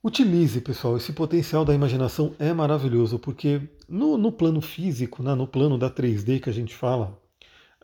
Utilize, 0.01 0.61
pessoal, 0.61 0.95
esse 0.95 1.11
potencial 1.11 1.65
da 1.65 1.73
imaginação 1.73 2.33
é 2.39 2.53
maravilhoso, 2.53 3.19
porque 3.19 3.61
no, 3.87 4.17
no 4.17 4.31
plano 4.31 4.61
físico, 4.61 5.21
né, 5.21 5.35
no 5.35 5.45
plano 5.45 5.77
da 5.77 5.89
3D 5.91 6.39
que 6.39 6.49
a 6.49 6.53
gente 6.53 6.73
fala, 6.73 7.19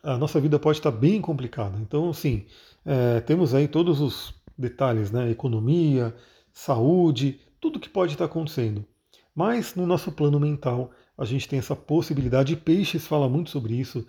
a 0.01 0.17
nossa 0.17 0.39
vida 0.39 0.57
pode 0.57 0.77
estar 0.77 0.91
bem 0.91 1.19
complicada. 1.19 1.77
Então, 1.81 2.09
assim, 2.09 2.45
é, 2.85 3.19
temos 3.21 3.53
aí 3.53 3.67
todos 3.67 3.99
os 3.99 4.33
detalhes, 4.57 5.11
né? 5.11 5.29
Economia, 5.31 6.15
saúde, 6.53 7.41
tudo 7.59 7.79
que 7.79 7.89
pode 7.89 8.13
estar 8.13 8.25
acontecendo. 8.25 8.85
Mas 9.33 9.75
no 9.75 9.85
nosso 9.85 10.11
plano 10.11 10.39
mental, 10.39 10.91
a 11.17 11.25
gente 11.25 11.47
tem 11.47 11.59
essa 11.59 11.75
possibilidade, 11.75 12.53
e 12.53 12.57
Peixes 12.57 13.07
fala 13.07 13.29
muito 13.29 13.49
sobre 13.49 13.75
isso. 13.75 14.05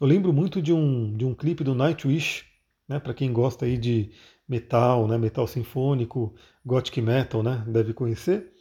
Eu 0.00 0.06
lembro 0.06 0.32
muito 0.32 0.60
de 0.60 0.72
um, 0.72 1.16
de 1.16 1.24
um 1.24 1.34
clipe 1.34 1.64
do 1.64 1.74
Nightwish, 1.74 2.44
né, 2.88 2.98
para 2.98 3.14
quem 3.14 3.32
gosta 3.32 3.64
aí 3.64 3.78
de 3.78 4.10
metal, 4.48 5.06
né, 5.06 5.16
metal 5.16 5.46
sinfônico, 5.46 6.34
gothic 6.64 7.00
metal, 7.00 7.42
né, 7.42 7.64
deve 7.66 7.92
conhecer. 7.92 8.52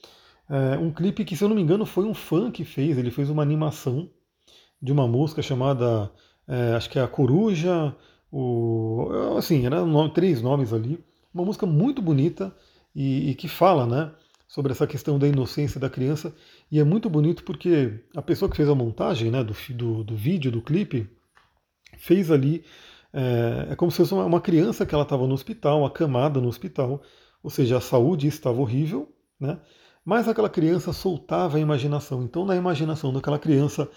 É 0.49 0.77
um 0.77 0.91
clipe 0.91 1.23
que, 1.23 1.35
se 1.35 1.43
eu 1.43 1.47
não 1.47 1.55
me 1.55 1.61
engano, 1.61 1.85
foi 1.85 2.03
um 2.03 2.13
fã 2.13 2.51
que 2.51 2.65
fez. 2.65 2.97
Ele 2.97 3.09
fez 3.09 3.29
uma 3.29 3.41
animação 3.41 4.09
de 4.81 4.91
uma 4.91 5.07
música 5.07 5.41
chamada, 5.41 6.11
é, 6.45 6.73
acho 6.73 6.89
que 6.89 6.99
é 6.99 7.01
a 7.01 7.07
Coruja, 7.07 7.95
o, 8.29 9.07
assim, 9.37 9.65
eram 9.65 10.09
três 10.09 10.41
nomes 10.41 10.73
ali. 10.73 11.01
Uma 11.33 11.45
música 11.45 11.65
muito 11.65 12.01
bonita 12.01 12.53
e, 12.93 13.29
e 13.29 13.35
que 13.35 13.47
fala, 13.47 13.85
né, 13.85 14.11
sobre 14.51 14.73
essa 14.73 14.85
questão 14.85 15.17
da 15.17 15.25
inocência 15.25 15.79
da 15.79 15.89
criança. 15.89 16.35
E 16.69 16.77
é 16.77 16.83
muito 16.83 17.09
bonito 17.09 17.41
porque 17.45 18.03
a 18.13 18.21
pessoa 18.21 18.51
que 18.51 18.57
fez 18.57 18.67
a 18.67 18.75
montagem 18.75 19.31
né, 19.31 19.41
do, 19.41 19.55
do, 19.73 20.03
do 20.03 20.13
vídeo, 20.13 20.51
do 20.51 20.61
clipe, 20.61 21.09
fez 21.97 22.29
ali 22.29 22.65
é, 23.13 23.67
é 23.69 23.75
como 23.77 23.89
se 23.89 23.97
fosse 23.97 24.13
uma, 24.13 24.25
uma 24.25 24.41
criança 24.41 24.85
que 24.85 24.93
ela 24.93 25.05
estava 25.05 25.25
no 25.25 25.33
hospital, 25.33 25.85
acamada 25.85 26.41
no 26.41 26.49
hospital, 26.49 27.01
ou 27.41 27.49
seja, 27.49 27.77
a 27.77 27.81
saúde 27.81 28.27
estava 28.27 28.59
horrível, 28.59 29.09
né? 29.39 29.57
mais 30.03 30.27
aquela 30.27 30.49
criança 30.49 30.91
soltava 30.91 31.55
a 31.55 31.61
imaginação. 31.61 32.21
Então, 32.21 32.45
na 32.45 32.57
imaginação 32.57 33.13
daquela 33.13 33.39
criança, 33.39 33.89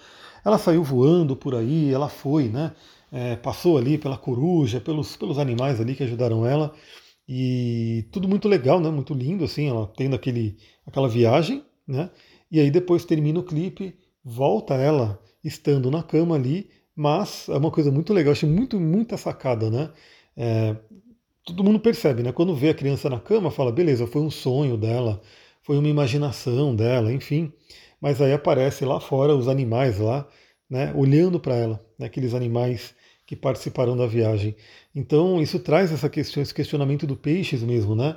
ela 0.44 0.56
saiu 0.56 0.84
voando 0.84 1.34
por 1.34 1.56
aí, 1.56 1.92
ela 1.92 2.08
foi, 2.08 2.48
né? 2.48 2.72
É, 3.10 3.34
passou 3.34 3.76
ali 3.76 3.98
pela 3.98 4.16
coruja, 4.16 4.80
pelos, 4.80 5.16
pelos 5.16 5.38
animais 5.38 5.80
ali 5.80 5.96
que 5.96 6.04
ajudaram 6.04 6.46
ela. 6.46 6.72
E 7.28 8.06
tudo 8.12 8.28
muito 8.28 8.48
legal, 8.48 8.80
né? 8.80 8.90
Muito 8.90 9.14
lindo, 9.14 9.44
assim, 9.44 9.68
ela 9.68 9.86
tendo 9.96 10.14
aquele, 10.14 10.56
aquela 10.86 11.08
viagem, 11.08 11.64
né? 11.86 12.10
E 12.50 12.60
aí 12.60 12.70
depois 12.70 13.04
termina 13.04 13.40
o 13.40 13.44
clipe, 13.44 13.96
volta 14.24 14.74
ela 14.74 15.20
estando 15.42 15.90
na 15.90 16.02
cama 16.02 16.34
ali, 16.34 16.70
mas 16.94 17.48
é 17.48 17.56
uma 17.56 17.70
coisa 17.70 17.90
muito 17.90 18.12
legal, 18.12 18.32
achei 18.32 18.48
muito, 18.48 18.78
muita 18.78 19.16
sacada, 19.16 19.70
né? 19.70 19.90
É, 20.36 20.76
todo 21.44 21.64
mundo 21.64 21.80
percebe, 21.80 22.22
né? 22.22 22.32
Quando 22.32 22.54
vê 22.54 22.70
a 22.70 22.74
criança 22.74 23.10
na 23.10 23.20
cama, 23.20 23.50
fala, 23.50 23.72
beleza, 23.72 24.06
foi 24.06 24.22
um 24.22 24.30
sonho 24.30 24.76
dela, 24.76 25.20
foi 25.62 25.78
uma 25.78 25.88
imaginação 25.88 26.74
dela, 26.74 27.12
enfim. 27.12 27.52
Mas 28.00 28.20
aí 28.20 28.32
aparece 28.32 28.84
lá 28.84 29.00
fora 29.00 29.34
os 29.34 29.48
animais 29.48 29.98
lá, 29.98 30.26
né? 30.68 30.92
Olhando 30.94 31.40
para 31.40 31.54
ela, 31.56 31.84
né, 31.98 32.06
aqueles 32.06 32.34
animais 32.34 32.94
que 33.26 33.34
participaram 33.34 33.96
da 33.96 34.06
viagem. 34.06 34.56
Então 34.94 35.40
isso 35.40 35.58
traz 35.58 35.92
essa 35.92 36.08
questão, 36.08 36.42
esse 36.42 36.54
questionamento 36.54 37.06
do 37.06 37.16
peixes 37.16 37.62
mesmo, 37.62 37.94
né? 37.94 38.16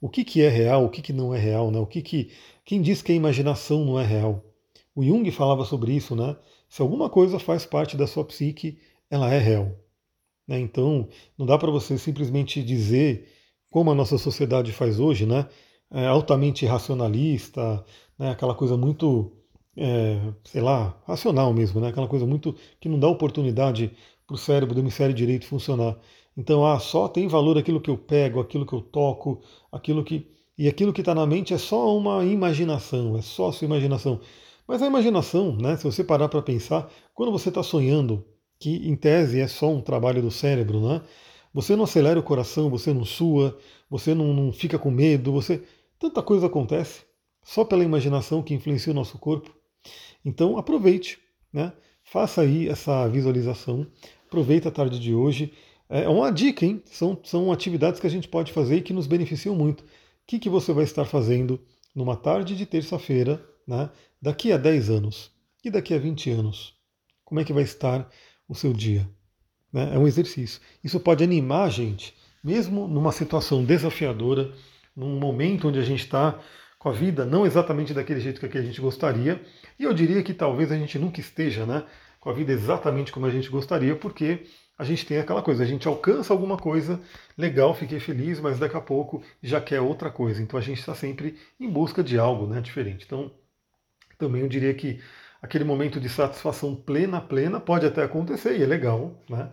O 0.00 0.08
que, 0.08 0.24
que 0.24 0.42
é 0.42 0.48
real, 0.48 0.84
o 0.84 0.90
que, 0.90 1.02
que 1.02 1.12
não 1.12 1.34
é 1.34 1.38
real, 1.38 1.70
né? 1.70 1.78
O 1.78 1.86
que, 1.86 2.02
que 2.02 2.30
quem 2.64 2.80
diz 2.82 3.02
que 3.02 3.12
a 3.12 3.14
imaginação 3.14 3.84
não 3.84 3.98
é 3.98 4.04
real? 4.04 4.44
O 4.94 5.04
Jung 5.04 5.30
falava 5.30 5.64
sobre 5.64 5.92
isso, 5.92 6.16
né? 6.16 6.36
Se 6.68 6.82
alguma 6.82 7.08
coisa 7.08 7.38
faz 7.38 7.66
parte 7.66 7.96
da 7.96 8.06
sua 8.06 8.24
psique, 8.24 8.78
ela 9.10 9.32
é 9.32 9.38
real. 9.38 9.72
Né? 10.46 10.60
Então 10.60 11.08
não 11.38 11.46
dá 11.46 11.58
para 11.58 11.70
você 11.70 11.96
simplesmente 11.98 12.62
dizer 12.62 13.28
como 13.70 13.90
a 13.90 13.94
nossa 13.94 14.18
sociedade 14.18 14.72
faz 14.72 14.98
hoje, 14.98 15.26
né? 15.26 15.48
É 15.92 16.06
altamente 16.06 16.66
racionalista, 16.66 17.84
né? 18.18 18.30
Aquela 18.30 18.54
coisa 18.54 18.76
muito 18.76 19.32
é, 19.76 20.32
sei 20.44 20.60
lá, 20.60 20.96
racional 21.06 21.52
mesmo, 21.52 21.80
né? 21.80 21.88
Aquela 21.88 22.08
coisa 22.08 22.26
muito 22.26 22.54
que 22.80 22.88
não 22.88 22.98
dá 22.98 23.08
oportunidade 23.08 23.92
para 24.30 24.36
o 24.36 24.38
cérebro 24.38 24.74
do 24.74 24.80
hemisfério 24.80 25.14
direito 25.14 25.46
funcionar. 25.46 25.98
Então, 26.36 26.64
ah, 26.64 26.78
só 26.78 27.08
tem 27.08 27.26
valor 27.26 27.58
aquilo 27.58 27.80
que 27.80 27.90
eu 27.90 27.98
pego, 27.98 28.38
aquilo 28.38 28.64
que 28.64 28.72
eu 28.72 28.80
toco, 28.80 29.40
aquilo 29.72 30.04
que. 30.04 30.26
E 30.56 30.68
aquilo 30.68 30.92
que 30.92 31.00
está 31.00 31.14
na 31.14 31.26
mente 31.26 31.52
é 31.52 31.58
só 31.58 31.96
uma 31.96 32.24
imaginação, 32.24 33.16
é 33.16 33.22
só 33.22 33.48
a 33.48 33.52
sua 33.52 33.64
imaginação. 33.64 34.20
Mas 34.68 34.82
a 34.82 34.86
imaginação, 34.86 35.56
né, 35.56 35.76
se 35.76 35.84
você 35.84 36.04
parar 36.04 36.28
para 36.28 36.42
pensar, 36.42 36.88
quando 37.14 37.32
você 37.32 37.48
está 37.48 37.62
sonhando, 37.62 38.24
que 38.58 38.88
em 38.88 38.94
tese 38.94 39.40
é 39.40 39.48
só 39.48 39.68
um 39.70 39.80
trabalho 39.80 40.22
do 40.22 40.30
cérebro, 40.30 40.80
né, 40.80 41.02
você 41.52 41.74
não 41.74 41.84
acelera 41.84 42.20
o 42.20 42.22
coração, 42.22 42.70
você 42.70 42.92
não 42.92 43.04
sua, 43.04 43.58
você 43.88 44.14
não, 44.14 44.32
não 44.32 44.52
fica 44.52 44.78
com 44.78 44.90
medo, 44.90 45.32
você. 45.32 45.62
Tanta 45.98 46.22
coisa 46.22 46.46
acontece 46.46 47.02
só 47.42 47.64
pela 47.64 47.82
imaginação 47.82 48.42
que 48.42 48.54
influencia 48.54 48.92
o 48.92 48.96
nosso 48.96 49.18
corpo. 49.18 49.50
Então 50.24 50.56
aproveite, 50.56 51.18
né? 51.52 51.72
faça 52.10 52.42
aí 52.42 52.68
essa 52.68 53.06
visualização, 53.08 53.86
Aproveita 54.30 54.68
a 54.68 54.72
tarde 54.72 55.00
de 55.00 55.12
hoje. 55.12 55.52
É 55.88 56.08
uma 56.08 56.30
dica, 56.30 56.64
hein? 56.64 56.80
São, 56.84 57.18
são 57.24 57.50
atividades 57.50 57.98
que 57.98 58.06
a 58.06 58.10
gente 58.10 58.28
pode 58.28 58.52
fazer 58.52 58.76
e 58.76 58.80
que 58.80 58.92
nos 58.92 59.08
beneficiam 59.08 59.56
muito. 59.56 59.80
O 59.80 59.86
que, 60.24 60.38
que 60.38 60.48
você 60.48 60.72
vai 60.72 60.84
estar 60.84 61.04
fazendo 61.04 61.60
numa 61.92 62.14
tarde 62.14 62.54
de 62.54 62.64
terça-feira, 62.64 63.44
né? 63.66 63.90
daqui 64.22 64.52
a 64.52 64.56
10 64.56 64.88
anos 64.88 65.32
e 65.64 65.68
daqui 65.68 65.92
a 65.92 65.98
20 65.98 66.30
anos? 66.30 66.76
Como 67.24 67.40
é 67.40 67.44
que 67.44 67.52
vai 67.52 67.64
estar 67.64 68.08
o 68.48 68.54
seu 68.54 68.72
dia? 68.72 69.04
Né? 69.72 69.96
É 69.96 69.98
um 69.98 70.06
exercício. 70.06 70.60
Isso 70.84 71.00
pode 71.00 71.24
animar 71.24 71.64
a 71.64 71.68
gente, 71.68 72.14
mesmo 72.44 72.86
numa 72.86 73.10
situação 73.10 73.64
desafiadora, 73.64 74.52
num 74.94 75.18
momento 75.18 75.66
onde 75.66 75.80
a 75.80 75.84
gente 75.84 76.04
está 76.04 76.38
com 76.78 76.88
a 76.88 76.92
vida 76.92 77.26
não 77.26 77.44
exatamente 77.44 77.92
daquele 77.92 78.20
jeito 78.20 78.48
que 78.48 78.56
a 78.56 78.62
gente 78.62 78.80
gostaria. 78.80 79.42
E 79.76 79.82
eu 79.82 79.92
diria 79.92 80.22
que 80.22 80.32
talvez 80.32 80.70
a 80.70 80.76
gente 80.76 81.00
nunca 81.00 81.18
esteja, 81.18 81.66
né? 81.66 81.84
Com 82.20 82.30
a 82.30 82.32
vida 82.32 82.52
exatamente 82.52 83.10
como 83.10 83.26
a 83.26 83.30
gente 83.30 83.48
gostaria, 83.48 83.96
porque 83.96 84.44
a 84.78 84.84
gente 84.84 85.04
tem 85.04 85.18
aquela 85.18 85.42
coisa, 85.42 85.62
a 85.62 85.66
gente 85.66 85.88
alcança 85.88 86.32
alguma 86.32 86.56
coisa, 86.56 87.00
legal, 87.36 87.74
fiquei 87.74 88.00
feliz, 88.00 88.40
mas 88.40 88.58
daqui 88.58 88.76
a 88.76 88.80
pouco 88.80 89.22
já 89.42 89.60
quer 89.60 89.80
outra 89.80 90.10
coisa. 90.10 90.42
Então 90.42 90.58
a 90.58 90.62
gente 90.62 90.78
está 90.78 90.94
sempre 90.94 91.38
em 91.58 91.68
busca 91.68 92.02
de 92.02 92.18
algo 92.18 92.46
né, 92.46 92.60
diferente. 92.60 93.04
Então, 93.04 93.30
também 94.18 94.42
eu 94.42 94.48
diria 94.48 94.72
que 94.74 95.00
aquele 95.42 95.64
momento 95.64 96.00
de 96.00 96.08
satisfação 96.08 96.74
plena, 96.74 97.20
plena, 97.20 97.58
pode 97.58 97.86
até 97.86 98.02
acontecer 98.02 98.58
e 98.58 98.62
é 98.62 98.66
legal, 98.66 99.22
né? 99.28 99.50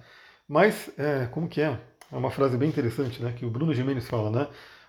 Mas, 0.47 0.89
é, 0.97 1.25
como 1.27 1.47
que 1.47 1.61
é? 1.61 1.79
É 2.11 2.15
uma 2.15 2.31
frase 2.31 2.57
bem 2.57 2.69
interessante, 2.69 3.21
né? 3.21 3.33
Que 3.33 3.45
o 3.45 3.49
Bruno 3.49 3.73
Gimenez 3.73 4.07
fala, 4.07 4.31
né? 4.31 4.47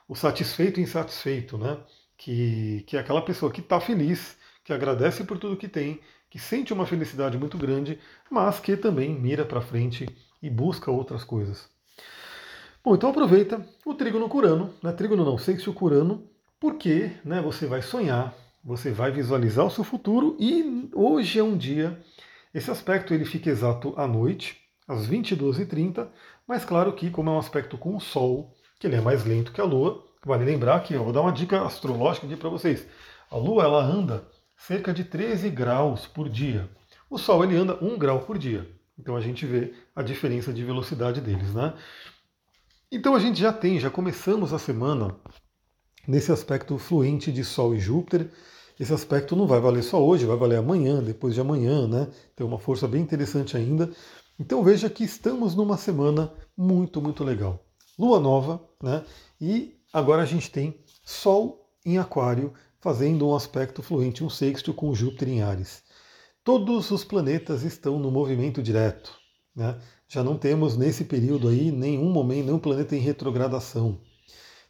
O 0.09 0.15
satisfeito 0.15 0.79
e 0.79 0.83
insatisfeito, 0.85 1.59
né? 1.59 1.79
Que, 2.17 2.85
que 2.87 2.97
é 2.97 3.01
aquela 3.01 3.23
pessoa 3.23 3.51
que 3.53 3.61
está 3.61 3.81
feliz, 3.81 4.37
que 4.65 4.73
agradece 4.73 5.25
por 5.25 5.39
tudo 5.39 5.57
que 5.57 5.69
tem, 5.69 6.01
que 6.31 6.39
sente 6.39 6.73
uma 6.73 6.87
felicidade 6.87 7.39
muito 7.39 7.57
grande, 7.57 7.99
mas 8.31 8.61
que 8.61 8.77
também 8.77 9.19
mira 9.19 9.45
para 9.45 9.61
frente 9.61 10.07
e 10.43 10.51
busca 10.51 10.91
outras 10.91 11.25
coisas. 11.25 11.69
Bom, 12.85 12.95
então 12.95 13.11
aproveita 13.11 13.65
o 13.85 13.95
trígono 13.95 14.29
curano, 14.29 14.73
né? 14.83 14.93
trígono 14.93 15.25
não, 15.25 15.37
sexto 15.37 15.73
curano, 15.73 16.29
porque 16.61 17.13
né, 17.25 17.41
você 17.41 17.67
vai 17.67 17.83
sonhar, 17.83 18.35
você 18.65 18.91
vai 18.91 19.11
visualizar 19.11 19.67
o 19.67 19.71
seu 19.71 19.85
futuro 19.85 20.37
e 20.39 20.89
hoje 20.95 21.39
é 21.39 21.43
um 21.43 21.57
dia, 21.57 22.01
esse 22.55 22.71
aspecto 22.71 23.13
ele 23.13 23.25
fica 23.25 23.51
exato 23.51 23.95
à 23.97 24.07
noite, 24.07 24.59
às 24.87 25.07
22h30, 25.07 26.09
mas 26.47 26.65
claro 26.65 26.93
que 26.93 27.11
como 27.11 27.31
é 27.31 27.33
um 27.33 27.39
aspecto 27.39 27.77
com 27.77 27.97
o 27.97 28.01
Sol, 28.01 28.55
que 28.79 28.87
ele 28.87 28.97
é 28.97 29.01
mais 29.01 29.25
lento 29.25 29.53
que 29.53 29.61
a 29.61 29.65
Lua, 29.65 30.05
vale 30.25 30.45
lembrar 30.45 30.81
que, 30.83 30.95
eu 30.95 31.05
vou 31.05 31.13
dar 31.13 31.23
uma 31.23 31.33
dica 31.33 31.63
astrológica 31.63 32.27
aqui 32.27 32.37
para 32.37 32.49
vocês, 32.49 32.87
a 33.31 33.37
Lua 33.37 33.65
ela 33.65 33.83
anda 33.83 34.27
cerca 34.59 34.93
de 34.93 35.05
13 35.05 35.49
graus 35.51 36.07
por 36.07 36.29
dia. 36.29 36.69
O 37.09 37.17
Sol 37.17 37.45
ele 37.45 37.57
anda 37.57 37.83
1 37.83 37.97
grau 37.97 38.21
por 38.21 38.37
dia. 38.37 38.69
Então 38.99 39.17
a 39.17 39.21
gente 39.21 39.47
vê 39.47 39.73
a 39.95 40.03
diferença 40.03 40.53
de 40.53 40.65
velocidade 40.65 41.21
deles, 41.21 41.55
né? 41.55 41.75
Então 42.91 43.15
a 43.15 43.21
gente 43.21 43.41
já 43.41 43.53
tem, 43.53 43.79
já 43.79 43.91
começamos 43.91 44.53
a 44.53 44.59
semana 44.59 45.17
nesse 46.07 46.33
aspecto 46.33 46.77
fluente 46.79 47.31
de 47.31 47.45
Sol 47.45 47.75
e 47.75 47.79
Júpiter. 47.79 48.31
Esse 48.79 48.93
aspecto 48.93 49.37
não 49.37 49.47
vai 49.47 49.61
valer 49.61 49.83
só 49.83 50.05
hoje, 50.05 50.27
vai 50.27 50.37
valer 50.37 50.59
amanhã, 50.59 51.03
depois 51.03 51.35
de 51.35 51.41
amanhã, 51.41 51.87
né? 51.87 52.09
Tem 52.35 52.47
uma 52.47 52.59
força 52.59 52.89
bem 52.89 53.03
interessante 53.03 53.57
ainda. 53.57 53.91
Então 54.39 54.63
veja 54.63 54.91
que 54.91 55.05
estamos 55.05 55.55
numa 55.55 55.77
semana 55.77 56.33
muito, 56.57 57.01
muito 57.01 57.23
legal. 57.23 57.65
Lua 57.99 58.21
nova, 58.21 58.69
né? 58.83 59.05
E 59.41 59.77
agora 59.93 60.23
a 60.23 60.27
gente 60.27 60.51
tem 60.51 60.81
Sol 61.05 61.69
em 61.85 61.99
Aquário 61.99 62.53
fazendo 62.81 63.29
um 63.29 63.35
aspecto 63.35 63.83
fluente, 63.83 64.23
um 64.23 64.31
sexto 64.31 64.73
com 64.73 64.95
Júpiter 64.95 65.29
em 65.29 65.43
Ares. 65.43 65.83
Todos 66.45 66.91
os 66.91 67.05
planetas 67.05 67.63
estão 67.63 67.99
no 67.99 68.11
movimento 68.11 68.63
direto. 68.63 69.13
Né? 69.55 69.79
Já 70.09 70.23
não 70.23 70.39
temos 70.39 70.77
nesse 70.77 71.05
período 71.05 71.49
aí 71.49 71.71
nenhum 71.73 72.11
momento, 72.11 72.47
nenhum 72.47 72.59
planeta 72.59 72.95
em 72.97 73.01
retrogradação. 73.01 74.01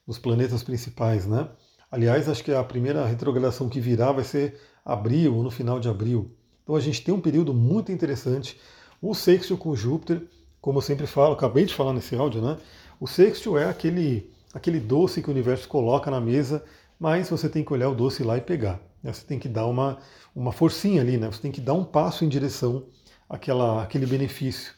Os 0.06 0.18
planetas 0.18 0.62
principais, 0.62 1.26
né? 1.26 1.48
Aliás, 1.90 2.28
acho 2.28 2.42
que 2.42 2.52
a 2.52 2.64
primeira 2.64 3.06
retrogradação 3.06 3.68
que 3.68 3.80
virá 3.80 4.10
vai 4.10 4.24
ser 4.24 4.58
abril 4.84 5.36
ou 5.36 5.42
no 5.42 5.50
final 5.50 5.78
de 5.78 5.88
abril. 5.88 6.34
Então 6.62 6.74
a 6.74 6.80
gente 6.80 7.02
tem 7.02 7.14
um 7.14 7.20
período 7.20 7.54
muito 7.54 7.92
interessante. 7.92 8.58
O 9.00 9.14
sexto 9.14 9.56
com 9.56 9.76
Júpiter, 9.76 10.22
como 10.60 10.78
eu 10.78 10.82
sempre 10.82 11.06
falo, 11.06 11.34
acabei 11.34 11.64
de 11.64 11.74
falar 11.74 11.92
nesse 11.92 12.14
áudio, 12.16 12.42
né? 12.42 12.58
O 12.98 13.06
sexto 13.06 13.56
é 13.56 13.66
aquele, 13.68 14.30
aquele 14.52 14.80
doce 14.80 15.22
que 15.22 15.28
o 15.28 15.30
universo 15.30 15.68
coloca 15.68 16.10
na 16.10 16.20
mesa 16.20 16.64
mas 16.98 17.28
você 17.30 17.48
tem 17.48 17.64
que 17.64 17.72
olhar 17.72 17.88
o 17.88 17.94
doce 17.94 18.22
lá 18.22 18.36
e 18.36 18.40
pegar. 18.40 18.80
Né? 19.02 19.12
Você 19.12 19.24
tem 19.24 19.38
que 19.38 19.48
dar 19.48 19.66
uma, 19.66 19.98
uma 20.34 20.52
forcinha 20.52 21.00
ali, 21.00 21.16
né? 21.16 21.26
você 21.30 21.40
tem 21.40 21.52
que 21.52 21.60
dar 21.60 21.74
um 21.74 21.84
passo 21.84 22.24
em 22.24 22.28
direção 22.28 22.86
àquela, 23.28 23.82
àquele 23.82 24.06
benefício. 24.06 24.72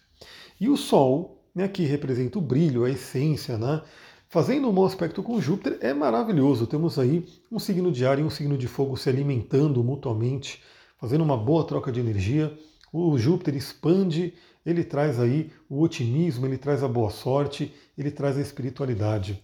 E 0.60 0.68
o 0.68 0.76
Sol, 0.76 1.42
né, 1.54 1.66
que 1.68 1.84
representa 1.84 2.38
o 2.38 2.42
brilho, 2.42 2.84
a 2.84 2.90
essência, 2.90 3.56
né? 3.56 3.82
fazendo 4.28 4.68
um 4.68 4.72
bom 4.72 4.84
aspecto 4.84 5.22
com 5.22 5.40
Júpiter, 5.40 5.78
é 5.80 5.92
maravilhoso. 5.92 6.66
Temos 6.66 6.98
aí 6.98 7.26
um 7.50 7.58
signo 7.58 7.90
de 7.90 8.06
ar 8.06 8.18
e 8.18 8.22
um 8.22 8.30
signo 8.30 8.56
de 8.56 8.68
fogo 8.68 8.96
se 8.96 9.08
alimentando 9.08 9.82
mutuamente, 9.82 10.62
fazendo 10.98 11.24
uma 11.24 11.36
boa 11.36 11.64
troca 11.66 11.90
de 11.90 12.00
energia. 12.00 12.56
O 12.92 13.18
Júpiter 13.18 13.56
expande, 13.56 14.34
ele 14.64 14.84
traz 14.84 15.18
aí 15.18 15.50
o 15.68 15.80
otimismo, 15.80 16.46
ele 16.46 16.58
traz 16.58 16.82
a 16.82 16.88
boa 16.88 17.10
sorte, 17.10 17.72
ele 17.96 18.10
traz 18.10 18.36
a 18.36 18.40
espiritualidade. 18.40 19.42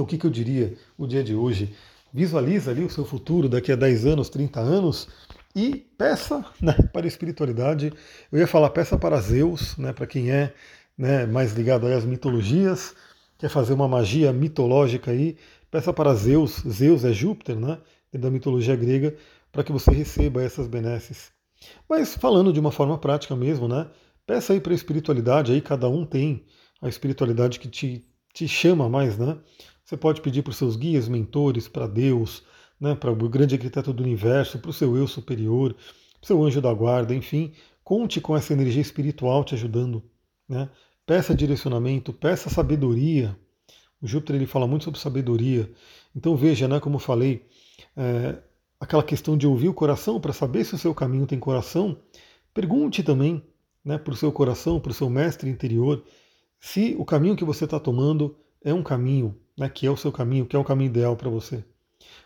Então, 0.00 0.06
o 0.06 0.08
que, 0.08 0.16
que 0.16 0.24
eu 0.24 0.30
diria 0.30 0.78
o 0.96 1.06
dia 1.06 1.22
de 1.22 1.34
hoje? 1.34 1.74
Visualiza 2.10 2.70
ali 2.70 2.82
o 2.82 2.88
seu 2.88 3.04
futuro 3.04 3.50
daqui 3.50 3.70
a 3.70 3.76
10 3.76 4.06
anos, 4.06 4.30
30 4.30 4.58
anos 4.58 5.06
e 5.54 5.76
peça 5.76 6.42
né, 6.58 6.72
para 6.90 7.04
a 7.04 7.06
espiritualidade. 7.06 7.92
Eu 8.32 8.38
ia 8.38 8.46
falar 8.46 8.70
peça 8.70 8.96
para 8.96 9.20
Zeus, 9.20 9.76
né, 9.76 9.92
para 9.92 10.06
quem 10.06 10.30
é 10.30 10.54
né, 10.96 11.26
mais 11.26 11.52
ligado 11.52 11.86
às 11.86 12.06
mitologias, 12.06 12.94
quer 13.36 13.50
fazer 13.50 13.74
uma 13.74 13.86
magia 13.86 14.32
mitológica 14.32 15.10
aí, 15.10 15.36
peça 15.70 15.92
para 15.92 16.14
Zeus, 16.14 16.62
Zeus 16.66 17.04
é 17.04 17.12
Júpiter, 17.12 17.56
né, 17.56 17.76
da 18.10 18.30
mitologia 18.30 18.74
grega, 18.76 19.14
para 19.52 19.62
que 19.62 19.70
você 19.70 19.90
receba 19.90 20.42
essas 20.42 20.66
benesses. 20.66 21.30
Mas 21.86 22.14
falando 22.14 22.54
de 22.54 22.60
uma 22.60 22.72
forma 22.72 22.96
prática 22.96 23.36
mesmo, 23.36 23.68
né, 23.68 23.86
peça 24.26 24.54
aí 24.54 24.60
para 24.62 24.72
a 24.72 24.74
espiritualidade, 24.74 25.52
aí 25.52 25.60
cada 25.60 25.90
um 25.90 26.06
tem 26.06 26.46
a 26.80 26.88
espiritualidade 26.88 27.60
que 27.60 27.68
te, 27.68 28.02
te 28.32 28.48
chama 28.48 28.88
mais, 28.88 29.18
né? 29.18 29.36
Você 29.90 29.96
pode 29.96 30.20
pedir 30.20 30.42
para 30.42 30.52
os 30.52 30.56
seus 30.56 30.76
guias, 30.76 31.08
mentores, 31.08 31.66
para 31.66 31.88
Deus, 31.88 32.44
né, 32.80 32.94
para 32.94 33.10
o 33.10 33.28
grande 33.28 33.56
arquiteto 33.56 33.92
do 33.92 34.04
universo, 34.04 34.60
para 34.60 34.70
o 34.70 34.72
seu 34.72 34.96
eu 34.96 35.08
superior, 35.08 35.74
para 35.74 36.22
o 36.22 36.26
seu 36.28 36.44
anjo 36.44 36.60
da 36.60 36.72
guarda, 36.72 37.12
enfim, 37.12 37.50
conte 37.82 38.20
com 38.20 38.36
essa 38.36 38.52
energia 38.52 38.80
espiritual 38.80 39.42
te 39.42 39.56
ajudando. 39.56 40.00
Né? 40.48 40.70
Peça 41.04 41.34
direcionamento, 41.34 42.12
peça 42.12 42.48
sabedoria. 42.48 43.36
O 44.00 44.06
Júpiter 44.06 44.36
ele 44.36 44.46
fala 44.46 44.64
muito 44.64 44.84
sobre 44.84 45.00
sabedoria. 45.00 45.68
Então 46.14 46.36
veja, 46.36 46.68
né, 46.68 46.78
como 46.78 46.94
eu 46.94 47.00
falei, 47.00 47.44
é, 47.96 48.38
aquela 48.78 49.02
questão 49.02 49.36
de 49.36 49.44
ouvir 49.44 49.70
o 49.70 49.74
coração 49.74 50.20
para 50.20 50.32
saber 50.32 50.62
se 50.62 50.76
o 50.76 50.78
seu 50.78 50.94
caminho 50.94 51.26
tem 51.26 51.40
coração. 51.40 51.98
Pergunte 52.54 53.02
também 53.02 53.42
né, 53.84 53.98
para 53.98 54.12
o 54.12 54.16
seu 54.16 54.30
coração, 54.30 54.78
para 54.78 54.92
o 54.92 54.94
seu 54.94 55.10
mestre 55.10 55.50
interior, 55.50 56.04
se 56.60 56.94
o 56.96 57.04
caminho 57.04 57.34
que 57.34 57.44
você 57.44 57.64
está 57.64 57.80
tomando 57.80 58.36
é 58.62 58.72
um 58.72 58.84
caminho 58.84 59.36
né, 59.60 59.68
que 59.68 59.86
é 59.86 59.90
o 59.90 59.96
seu 59.96 60.10
caminho, 60.10 60.46
que 60.46 60.56
é 60.56 60.58
o 60.58 60.64
caminho 60.64 60.88
ideal 60.88 61.14
para 61.14 61.28
você. 61.28 61.62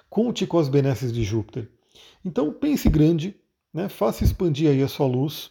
Conte 0.09 0.47
com 0.47 0.57
as 0.57 0.69
benesses 0.69 1.13
de 1.13 1.25
Júpiter. 1.25 1.69
Então 2.25 2.53
pense 2.53 2.89
grande, 2.89 3.35
né, 3.73 3.89
faça 3.89 4.23
expandir 4.23 4.71
aí 4.71 4.81
a 4.81 4.87
sua 4.87 5.09
luz, 5.09 5.51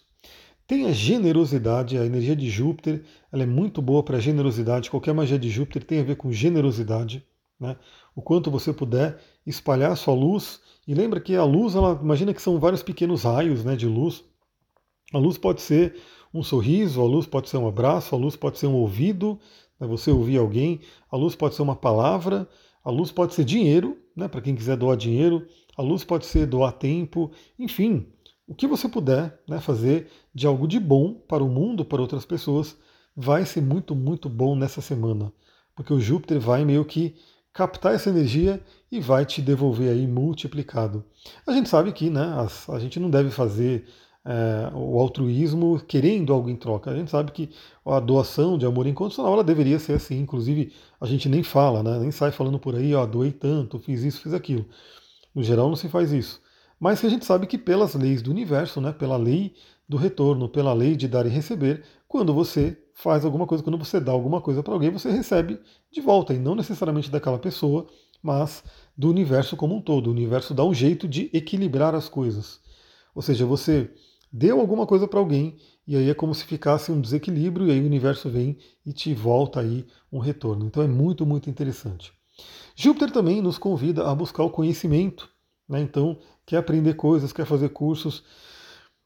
tenha 0.65 0.93
generosidade, 0.93 1.97
a 1.97 2.05
energia 2.05 2.37
de 2.37 2.49
Júpiter 2.49 3.03
ela 3.29 3.43
é 3.43 3.45
muito 3.45 3.81
boa 3.81 4.01
para 4.01 4.17
generosidade, 4.17 4.89
qualquer 4.89 5.13
magia 5.13 5.37
de 5.37 5.49
Júpiter 5.49 5.83
tem 5.83 5.99
a 5.99 6.03
ver 6.03 6.15
com 6.15 6.31
generosidade. 6.31 7.21
Né? 7.59 7.75
O 8.15 8.21
quanto 8.21 8.49
você 8.49 8.71
puder 8.71 9.19
espalhar 9.45 9.91
a 9.91 9.95
sua 9.97 10.13
luz, 10.13 10.61
e 10.87 10.93
lembra 10.93 11.19
que 11.19 11.35
a 11.35 11.43
luz, 11.43 11.75
ela, 11.75 11.99
imagina 12.01 12.33
que 12.33 12.41
são 12.41 12.59
vários 12.59 12.81
pequenos 12.81 13.23
raios 13.23 13.65
né, 13.65 13.75
de 13.75 13.87
luz. 13.87 14.23
A 15.13 15.17
luz 15.17 15.37
pode 15.37 15.61
ser 15.61 15.95
um 16.33 16.41
sorriso, 16.41 17.01
a 17.01 17.05
luz 17.05 17.25
pode 17.25 17.49
ser 17.49 17.57
um 17.57 17.67
abraço, 17.67 18.15
a 18.15 18.17
luz 18.17 18.35
pode 18.35 18.57
ser 18.57 18.67
um 18.67 18.75
ouvido, 18.75 19.39
né, 19.79 19.87
você 19.87 20.11
ouvir 20.11 20.37
alguém, 20.37 20.79
a 21.11 21.15
luz 21.15 21.35
pode 21.35 21.55
ser 21.55 21.61
uma 21.61 21.75
palavra, 21.75 22.47
a 22.83 22.89
luz 22.89 23.11
pode 23.11 23.33
ser 23.33 23.43
dinheiro, 23.43 23.97
né, 24.15 24.27
para 24.27 24.41
quem 24.41 24.55
quiser 24.55 24.75
doar 24.75 24.97
dinheiro, 24.97 25.45
a 25.77 25.81
luz 25.81 26.03
pode 26.03 26.25
ser 26.25 26.47
doar 26.47 26.71
tempo, 26.73 27.31
enfim, 27.57 28.07
o 28.47 28.53
que 28.53 28.67
você 28.67 28.89
puder 28.89 29.39
né, 29.47 29.59
fazer 29.59 30.09
de 30.33 30.45
algo 30.47 30.67
de 30.67 30.79
bom 30.79 31.13
para 31.13 31.43
o 31.43 31.49
mundo, 31.49 31.85
para 31.85 32.01
outras 32.01 32.25
pessoas, 32.25 32.77
vai 33.15 33.45
ser 33.45 33.61
muito, 33.61 33.95
muito 33.95 34.27
bom 34.27 34.55
nessa 34.55 34.81
semana. 34.81 35.31
Porque 35.75 35.93
o 35.93 35.99
Júpiter 35.99 36.39
vai 36.39 36.65
meio 36.65 36.83
que 36.83 37.15
captar 37.53 37.93
essa 37.93 38.09
energia 38.09 38.61
e 38.91 38.99
vai 38.99 39.25
te 39.25 39.41
devolver 39.41 39.89
aí 39.89 40.07
multiplicado. 40.07 41.05
A 41.47 41.53
gente 41.53 41.69
sabe 41.69 41.91
que 41.91 42.09
né, 42.09 42.21
a, 42.21 42.73
a 42.73 42.79
gente 42.79 42.99
não 42.99 43.09
deve 43.09 43.29
fazer 43.29 43.85
é, 44.25 44.71
o 44.73 44.99
altruísmo 44.99 45.79
querendo 45.87 46.33
algo 46.33 46.49
em 46.49 46.55
troca. 46.55 46.91
A 46.91 46.95
gente 46.95 47.11
sabe 47.11 47.31
que 47.31 47.49
a 47.85 47.99
doação 47.99 48.57
de 48.57 48.65
amor 48.65 48.87
incondicional 48.87 49.33
ela 49.33 49.43
deveria 49.43 49.79
ser 49.79 49.93
assim. 49.93 50.19
Inclusive, 50.19 50.71
a 50.99 51.05
gente 51.05 51.27
nem 51.27 51.43
fala, 51.43 51.83
né? 51.83 51.99
nem 51.99 52.11
sai 52.11 52.31
falando 52.31 52.59
por 52.59 52.75
aí, 52.75 52.93
ó, 52.95 53.05
doei 53.05 53.31
tanto, 53.31 53.79
fiz 53.79 54.03
isso, 54.03 54.21
fiz 54.21 54.33
aquilo. 54.33 54.65
No 55.35 55.43
geral, 55.43 55.67
não 55.67 55.75
se 55.75 55.89
faz 55.89 56.11
isso. 56.11 56.41
Mas 56.79 57.03
a 57.03 57.09
gente 57.09 57.25
sabe 57.25 57.47
que 57.47 57.57
pelas 57.57 57.95
leis 57.95 58.21
do 58.21 58.31
universo, 58.31 58.81
né, 58.81 58.91
pela 58.91 59.17
lei 59.17 59.53
do 59.87 59.97
retorno, 59.97 60.49
pela 60.49 60.73
lei 60.73 60.95
de 60.95 61.07
dar 61.07 61.25
e 61.25 61.29
receber, 61.29 61.83
quando 62.07 62.33
você 62.33 62.77
faz 62.93 63.25
alguma 63.25 63.47
coisa, 63.47 63.63
quando 63.63 63.77
você 63.77 63.99
dá 63.99 64.11
alguma 64.11 64.41
coisa 64.41 64.61
para 64.61 64.73
alguém, 64.73 64.89
você 64.89 65.09
recebe 65.09 65.59
de 65.91 66.01
volta, 66.01 66.33
e 66.33 66.39
não 66.39 66.55
necessariamente 66.55 67.09
daquela 67.09 67.39
pessoa, 67.39 67.87
mas 68.21 68.63
do 68.97 69.09
universo 69.09 69.55
como 69.55 69.75
um 69.75 69.81
todo. 69.81 70.07
O 70.07 70.11
universo 70.11 70.53
dá 70.53 70.63
um 70.63 70.73
jeito 70.73 71.07
de 71.07 71.29
equilibrar 71.33 71.95
as 71.95 72.07
coisas. 72.07 72.59
Ou 73.15 73.21
seja, 73.21 73.45
você 73.45 73.89
deu 74.33 74.59
alguma 74.59 74.87
coisa 74.87 75.07
para 75.07 75.19
alguém 75.19 75.57
e 75.85 75.95
aí 75.95 76.09
é 76.09 76.13
como 76.15 76.33
se 76.33 76.43
ficasse 76.43 76.91
um 76.91 76.99
desequilíbrio 76.99 77.67
e 77.67 77.71
aí 77.71 77.79
o 77.79 77.85
universo 77.85 78.29
vem 78.29 78.57
e 78.83 78.91
te 78.91 79.13
volta 79.13 79.59
aí 79.59 79.85
um 80.11 80.17
retorno. 80.17 80.65
Então 80.65 80.81
é 80.81 80.87
muito, 80.87 81.23
muito 81.23 81.51
interessante. 81.51 82.11
Júpiter 82.75 83.11
também 83.11 83.43
nos 83.43 83.59
convida 83.59 84.09
a 84.09 84.15
buscar 84.15 84.43
o 84.43 84.49
conhecimento, 84.49 85.29
né? 85.69 85.79
Então, 85.79 86.17
quer 86.45 86.57
aprender 86.57 86.95
coisas, 86.95 87.31
quer 87.31 87.45
fazer 87.45 87.69
cursos. 87.69 88.23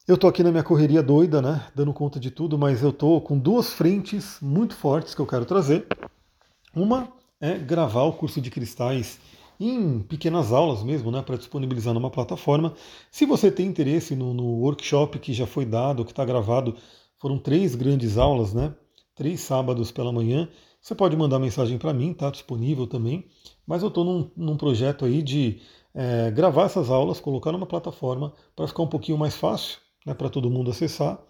Eu 0.06 0.14
estou 0.14 0.30
aqui 0.30 0.42
na 0.42 0.50
minha 0.50 0.62
correria 0.62 1.02
doida, 1.02 1.42
né? 1.42 1.66
Dando 1.74 1.92
conta 1.92 2.18
de 2.18 2.30
tudo, 2.30 2.56
mas 2.56 2.82
eu 2.82 2.88
estou 2.88 3.20
com 3.20 3.38
duas 3.38 3.70
frentes 3.70 4.38
muito 4.40 4.74
fortes 4.74 5.14
que 5.14 5.20
eu 5.20 5.26
quero 5.26 5.44
trazer. 5.44 5.86
Uma 6.74 7.12
é 7.38 7.58
gravar 7.58 8.04
o 8.04 8.14
curso 8.14 8.40
de 8.40 8.50
cristais 8.50 9.18
em 9.58 10.00
pequenas 10.00 10.52
aulas 10.52 10.82
mesmo, 10.82 11.10
né, 11.10 11.22
para 11.22 11.36
disponibilizar 11.36 11.92
numa 11.92 12.10
plataforma. 12.10 12.74
Se 13.10 13.26
você 13.26 13.50
tem 13.50 13.66
interesse 13.66 14.14
no, 14.14 14.32
no 14.32 14.44
workshop 14.60 15.18
que 15.18 15.32
já 15.32 15.46
foi 15.46 15.64
dado, 15.64 16.04
que 16.04 16.12
está 16.12 16.24
gravado, 16.24 16.76
foram 17.16 17.38
três 17.38 17.74
grandes 17.74 18.16
aulas, 18.18 18.54
né, 18.54 18.74
três 19.14 19.40
sábados 19.40 19.90
pela 19.90 20.12
manhã, 20.12 20.48
você 20.80 20.94
pode 20.94 21.16
mandar 21.16 21.38
mensagem 21.38 21.76
para 21.76 21.92
mim, 21.92 22.12
está 22.12 22.30
disponível 22.30 22.86
também. 22.86 23.26
Mas 23.66 23.82
eu 23.82 23.88
estou 23.88 24.04
num, 24.04 24.30
num, 24.36 24.56
projeto 24.56 25.04
aí 25.04 25.22
de 25.22 25.60
é, 25.94 26.30
gravar 26.30 26.64
essas 26.64 26.88
aulas, 26.88 27.20
colocar 27.20 27.52
numa 27.52 27.66
plataforma 27.66 28.32
para 28.54 28.66
ficar 28.66 28.82
um 28.82 28.88
pouquinho 28.88 29.18
mais 29.18 29.34
fácil 29.36 29.78
né, 30.06 30.14
para 30.14 30.30
todo 30.30 30.50
mundo 30.50 30.70
acessar. 30.70 31.20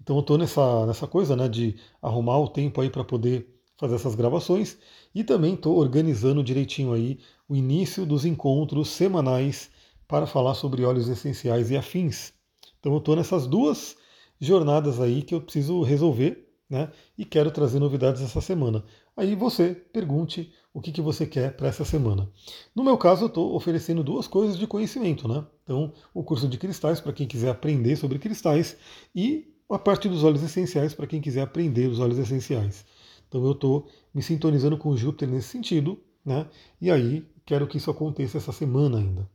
Então 0.00 0.16
eu 0.16 0.20
estou 0.20 0.38
nessa, 0.38 0.86
nessa 0.86 1.06
coisa 1.06 1.36
né, 1.36 1.48
de 1.48 1.76
arrumar 2.02 2.38
o 2.38 2.48
tempo 2.48 2.80
aí 2.80 2.90
para 2.90 3.04
poder 3.04 3.55
fazer 3.76 3.96
essas 3.96 4.14
gravações 4.14 4.76
e 5.14 5.22
também 5.22 5.54
estou 5.54 5.76
organizando 5.76 6.42
direitinho 6.42 6.92
aí 6.92 7.18
o 7.48 7.54
início 7.54 8.06
dos 8.06 8.24
encontros 8.24 8.88
semanais 8.88 9.70
para 10.08 10.26
falar 10.26 10.54
sobre 10.54 10.84
óleos 10.84 11.08
essenciais 11.08 11.70
e 11.70 11.76
afins. 11.76 12.32
Então 12.78 12.92
eu 12.92 12.98
estou 12.98 13.16
nessas 13.16 13.46
duas 13.46 13.96
jornadas 14.40 15.00
aí 15.00 15.22
que 15.22 15.34
eu 15.34 15.40
preciso 15.40 15.82
resolver, 15.82 16.46
né? 16.68 16.90
E 17.16 17.24
quero 17.24 17.50
trazer 17.50 17.78
novidades 17.78 18.22
essa 18.22 18.40
semana. 18.40 18.84
Aí 19.16 19.34
você 19.34 19.74
pergunte 19.74 20.52
o 20.74 20.80
que, 20.80 20.92
que 20.92 21.00
você 21.00 21.26
quer 21.26 21.56
para 21.56 21.68
essa 21.68 21.84
semana. 21.84 22.28
No 22.74 22.84
meu 22.84 22.98
caso, 22.98 23.24
eu 23.24 23.28
estou 23.28 23.54
oferecendo 23.54 24.04
duas 24.04 24.26
coisas 24.26 24.58
de 24.58 24.66
conhecimento, 24.66 25.26
né? 25.26 25.44
Então, 25.62 25.92
o 26.12 26.22
curso 26.22 26.48
de 26.48 26.58
cristais 26.58 27.00
para 27.00 27.12
quem 27.12 27.26
quiser 27.26 27.50
aprender 27.50 27.96
sobre 27.96 28.18
cristais 28.18 28.76
e 29.14 29.54
a 29.70 29.78
parte 29.78 30.08
dos 30.08 30.22
óleos 30.22 30.42
essenciais 30.42 30.92
para 30.92 31.06
quem 31.06 31.20
quiser 31.20 31.42
aprender 31.42 31.88
os 31.88 31.98
óleos 31.98 32.18
essenciais. 32.18 32.84
Então 33.28 33.44
eu 33.44 33.52
estou 33.52 33.86
me 34.14 34.22
sintonizando 34.22 34.76
com 34.76 34.96
Júpiter 34.96 35.28
nesse 35.28 35.48
sentido, 35.48 35.98
né? 36.24 36.46
E 36.80 36.90
aí 36.90 37.26
quero 37.44 37.66
que 37.66 37.78
isso 37.78 37.90
aconteça 37.90 38.38
essa 38.38 38.52
semana 38.52 38.98
ainda. 38.98 39.28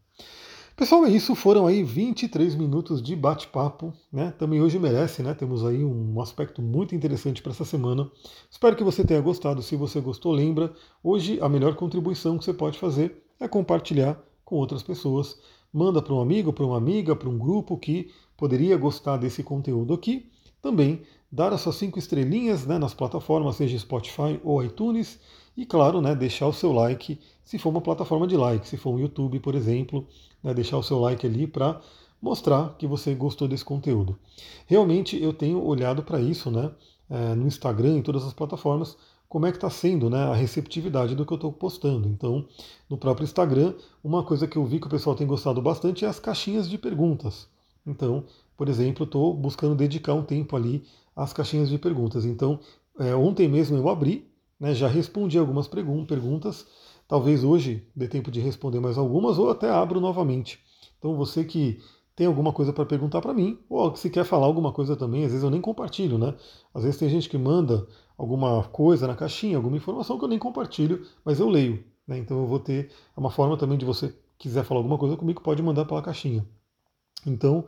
Pessoal, 0.76 1.06
é 1.06 1.12
isso. 1.12 1.36
Foram 1.36 1.68
aí 1.68 1.84
23 1.84 2.56
minutos 2.56 3.04
de 3.04 3.16
bate-papo, 3.16 3.94
né? 4.12 4.34
Também 4.38 4.62
hoje 4.62 4.80
merece, 4.80 5.22
né? 5.22 5.34
Temos 5.34 5.64
aí 5.64 5.84
um 5.84 6.20
aspecto 6.20 6.62
muito 6.62 6.96
interessante 6.96 7.42
para 7.42 7.52
essa 7.52 7.66
semana. 7.66 8.10
Espero 8.50 8.76
que 8.76 8.84
você 8.84 9.06
tenha 9.06 9.22
gostado. 9.22 9.62
Se 9.62 9.76
você 9.76 10.00
gostou, 10.00 10.32
lembra, 10.32 10.74
hoje 11.04 11.40
a 11.42 11.48
melhor 11.48 11.76
contribuição 11.76 12.38
que 12.38 12.46
você 12.46 12.54
pode 12.54 12.80
fazer 12.80 13.24
é 13.40 13.48
compartilhar 13.48 14.20
com 14.44 14.56
outras 14.56 14.82
pessoas. 14.82 15.40
Manda 15.72 16.02
para 16.02 16.14
um 16.14 16.20
amigo, 16.20 16.52
para 16.52 16.66
uma 16.66 16.78
amiga, 16.78 17.16
para 17.16 17.30
um 17.30 17.38
grupo 17.38 17.78
que 17.78 18.10
poderia 18.36 18.76
gostar 18.76 19.18
desse 19.18 19.44
conteúdo 19.44 19.94
aqui. 19.94 20.32
Também 20.62 21.04
dar 21.32 21.54
as 21.54 21.62
suas 21.62 21.76
cinco 21.76 21.98
estrelinhas 21.98 22.66
né, 22.66 22.78
nas 22.78 22.94
plataformas, 22.94 23.56
seja 23.56 23.78
Spotify 23.80 24.40
ou 24.44 24.64
iTunes, 24.64 25.20
e 25.56 25.66
claro, 25.66 26.02
né, 26.02 26.16
deixar 26.16 26.48
o 26.48 26.54
seu 26.54 26.72
like 26.72 27.20
se 27.44 27.58
for 27.58 27.70
uma 27.70 27.82
plataforma 27.82 28.28
de 28.28 28.38
like, 28.38 28.68
se 28.68 28.78
for 28.78 28.94
um 28.94 29.00
YouTube, 29.00 29.40
por 29.40 29.56
exemplo, 29.56 30.08
né, 30.44 30.54
deixar 30.54 30.78
o 30.78 30.84
seu 30.84 31.00
like 31.00 31.26
ali 31.26 31.48
para 31.48 31.80
mostrar 32.22 32.76
que 32.78 32.86
você 32.88 33.14
gostou 33.14 33.48
desse 33.48 33.66
conteúdo. 33.66 34.18
Realmente 34.66 35.22
eu 35.22 35.34
tenho 35.34 35.64
olhado 35.64 36.04
para 36.04 36.20
isso, 36.22 36.52
né, 36.52 36.72
é, 37.10 37.36
no 37.36 37.48
Instagram, 37.48 37.98
em 37.98 38.02
todas 38.02 38.24
as 38.24 38.34
plataformas, 38.34 38.98
como 39.28 39.46
é 39.46 39.52
que 39.52 39.58
está 39.58 39.70
sendo 39.70 40.10
né, 40.10 40.26
a 40.26 40.34
receptividade 40.34 41.16
do 41.16 41.26
que 41.26 41.32
eu 41.32 41.36
estou 41.36 41.54
postando. 41.54 42.08
Então, 42.08 42.46
no 42.90 42.98
próprio 42.98 43.24
Instagram, 43.24 43.74
uma 44.04 44.24
coisa 44.24 44.46
que 44.46 44.58
eu 44.58 44.66
vi 44.66 44.80
que 44.80 44.88
o 44.88 44.90
pessoal 44.90 45.16
tem 45.16 45.26
gostado 45.26 45.62
bastante 45.62 46.04
é 46.04 46.08
as 46.08 46.20
caixinhas 46.20 46.70
de 46.70 46.78
perguntas. 46.78 47.48
Então, 47.88 48.26
por 48.62 48.70
exemplo, 48.70 49.06
estou 49.06 49.34
buscando 49.34 49.74
dedicar 49.74 50.14
um 50.14 50.22
tempo 50.22 50.56
ali 50.56 50.84
às 51.16 51.34
caixinhas 51.34 51.68
de 51.68 51.80
perguntas. 51.80 52.26
Então, 52.26 52.60
é, 53.00 53.16
ontem 53.16 53.48
mesmo 53.48 53.76
eu 53.76 53.90
abri, 53.90 54.30
né, 54.60 54.76
já 54.76 54.88
respondi 54.88 55.36
algumas 55.36 55.68
perguntas. 55.68 56.68
Talvez 57.08 57.44
hoje 57.44 57.88
dê 57.96 58.08
tempo 58.08 58.30
de 58.30 58.40
responder 58.40 58.80
mais 58.80 59.00
algumas 59.00 59.40
ou 59.40 59.50
até 59.50 59.68
abro 59.68 60.00
novamente. 60.00 60.60
Então, 61.00 61.16
você 61.16 61.44
que 61.44 61.80
tem 62.16 62.28
alguma 62.28 62.54
coisa 62.54 62.72
para 62.72 62.86
perguntar 62.86 63.20
para 63.20 63.34
mim, 63.34 63.58
ou 63.68 63.96
se 63.96 64.12
quer 64.12 64.26
falar 64.26 64.46
alguma 64.46 64.72
coisa 64.72 64.96
também, 64.96 65.26
às 65.26 65.32
vezes 65.32 65.44
eu 65.44 65.50
nem 65.50 65.60
compartilho, 65.60 66.20
né? 66.20 66.36
Às 66.72 66.84
vezes 66.84 67.00
tem 67.00 67.10
gente 67.10 67.28
que 67.28 67.40
manda 67.40 67.88
alguma 68.16 68.66
coisa 68.66 69.08
na 69.08 69.16
caixinha, 69.16 69.58
alguma 69.58 69.78
informação 69.78 70.20
que 70.20 70.24
eu 70.24 70.30
nem 70.30 70.38
compartilho, 70.38 71.04
mas 71.26 71.40
eu 71.40 71.50
leio. 71.50 71.84
Né? 72.08 72.20
Então 72.20 72.38
eu 72.38 72.46
vou 72.46 72.60
ter 72.60 72.92
uma 73.18 73.32
forma 73.32 73.58
também 73.58 73.80
de 73.80 73.86
você 73.86 74.16
quiser 74.38 74.64
falar 74.64 74.82
alguma 74.82 75.00
coisa 75.00 75.18
comigo, 75.18 75.42
pode 75.42 75.64
mandar 75.64 75.86
pela 75.86 76.04
caixinha. 76.04 76.46
Então, 77.26 77.66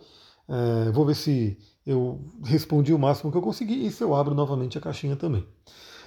é, 0.48 0.92
vou 0.92 1.06
ver 1.06 1.16
se 1.16 1.58
eu 1.86 2.22
respondi 2.44 2.94
o 2.94 3.00
máximo 3.00 3.32
que 3.32 3.38
eu 3.38 3.42
consegui 3.42 3.86
e 3.86 3.92
se 3.92 4.04
eu 4.04 4.16
abro 4.16 4.34
novamente 4.34 4.78
a 4.78 4.82
caixinha 4.82 5.16
também. 5.16 5.46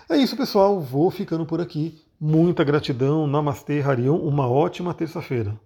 É 0.09 0.17
isso, 0.17 0.37
pessoal. 0.37 0.81
Vou 0.81 1.11
ficando 1.11 1.45
por 1.45 1.61
aqui. 1.61 2.01
Muita 2.21 2.63
gratidão. 2.65 3.27
Namastê, 3.27 3.81
Harion. 3.81 4.17
Uma 4.17 4.49
ótima 4.49 4.95
terça-feira. 4.95 5.59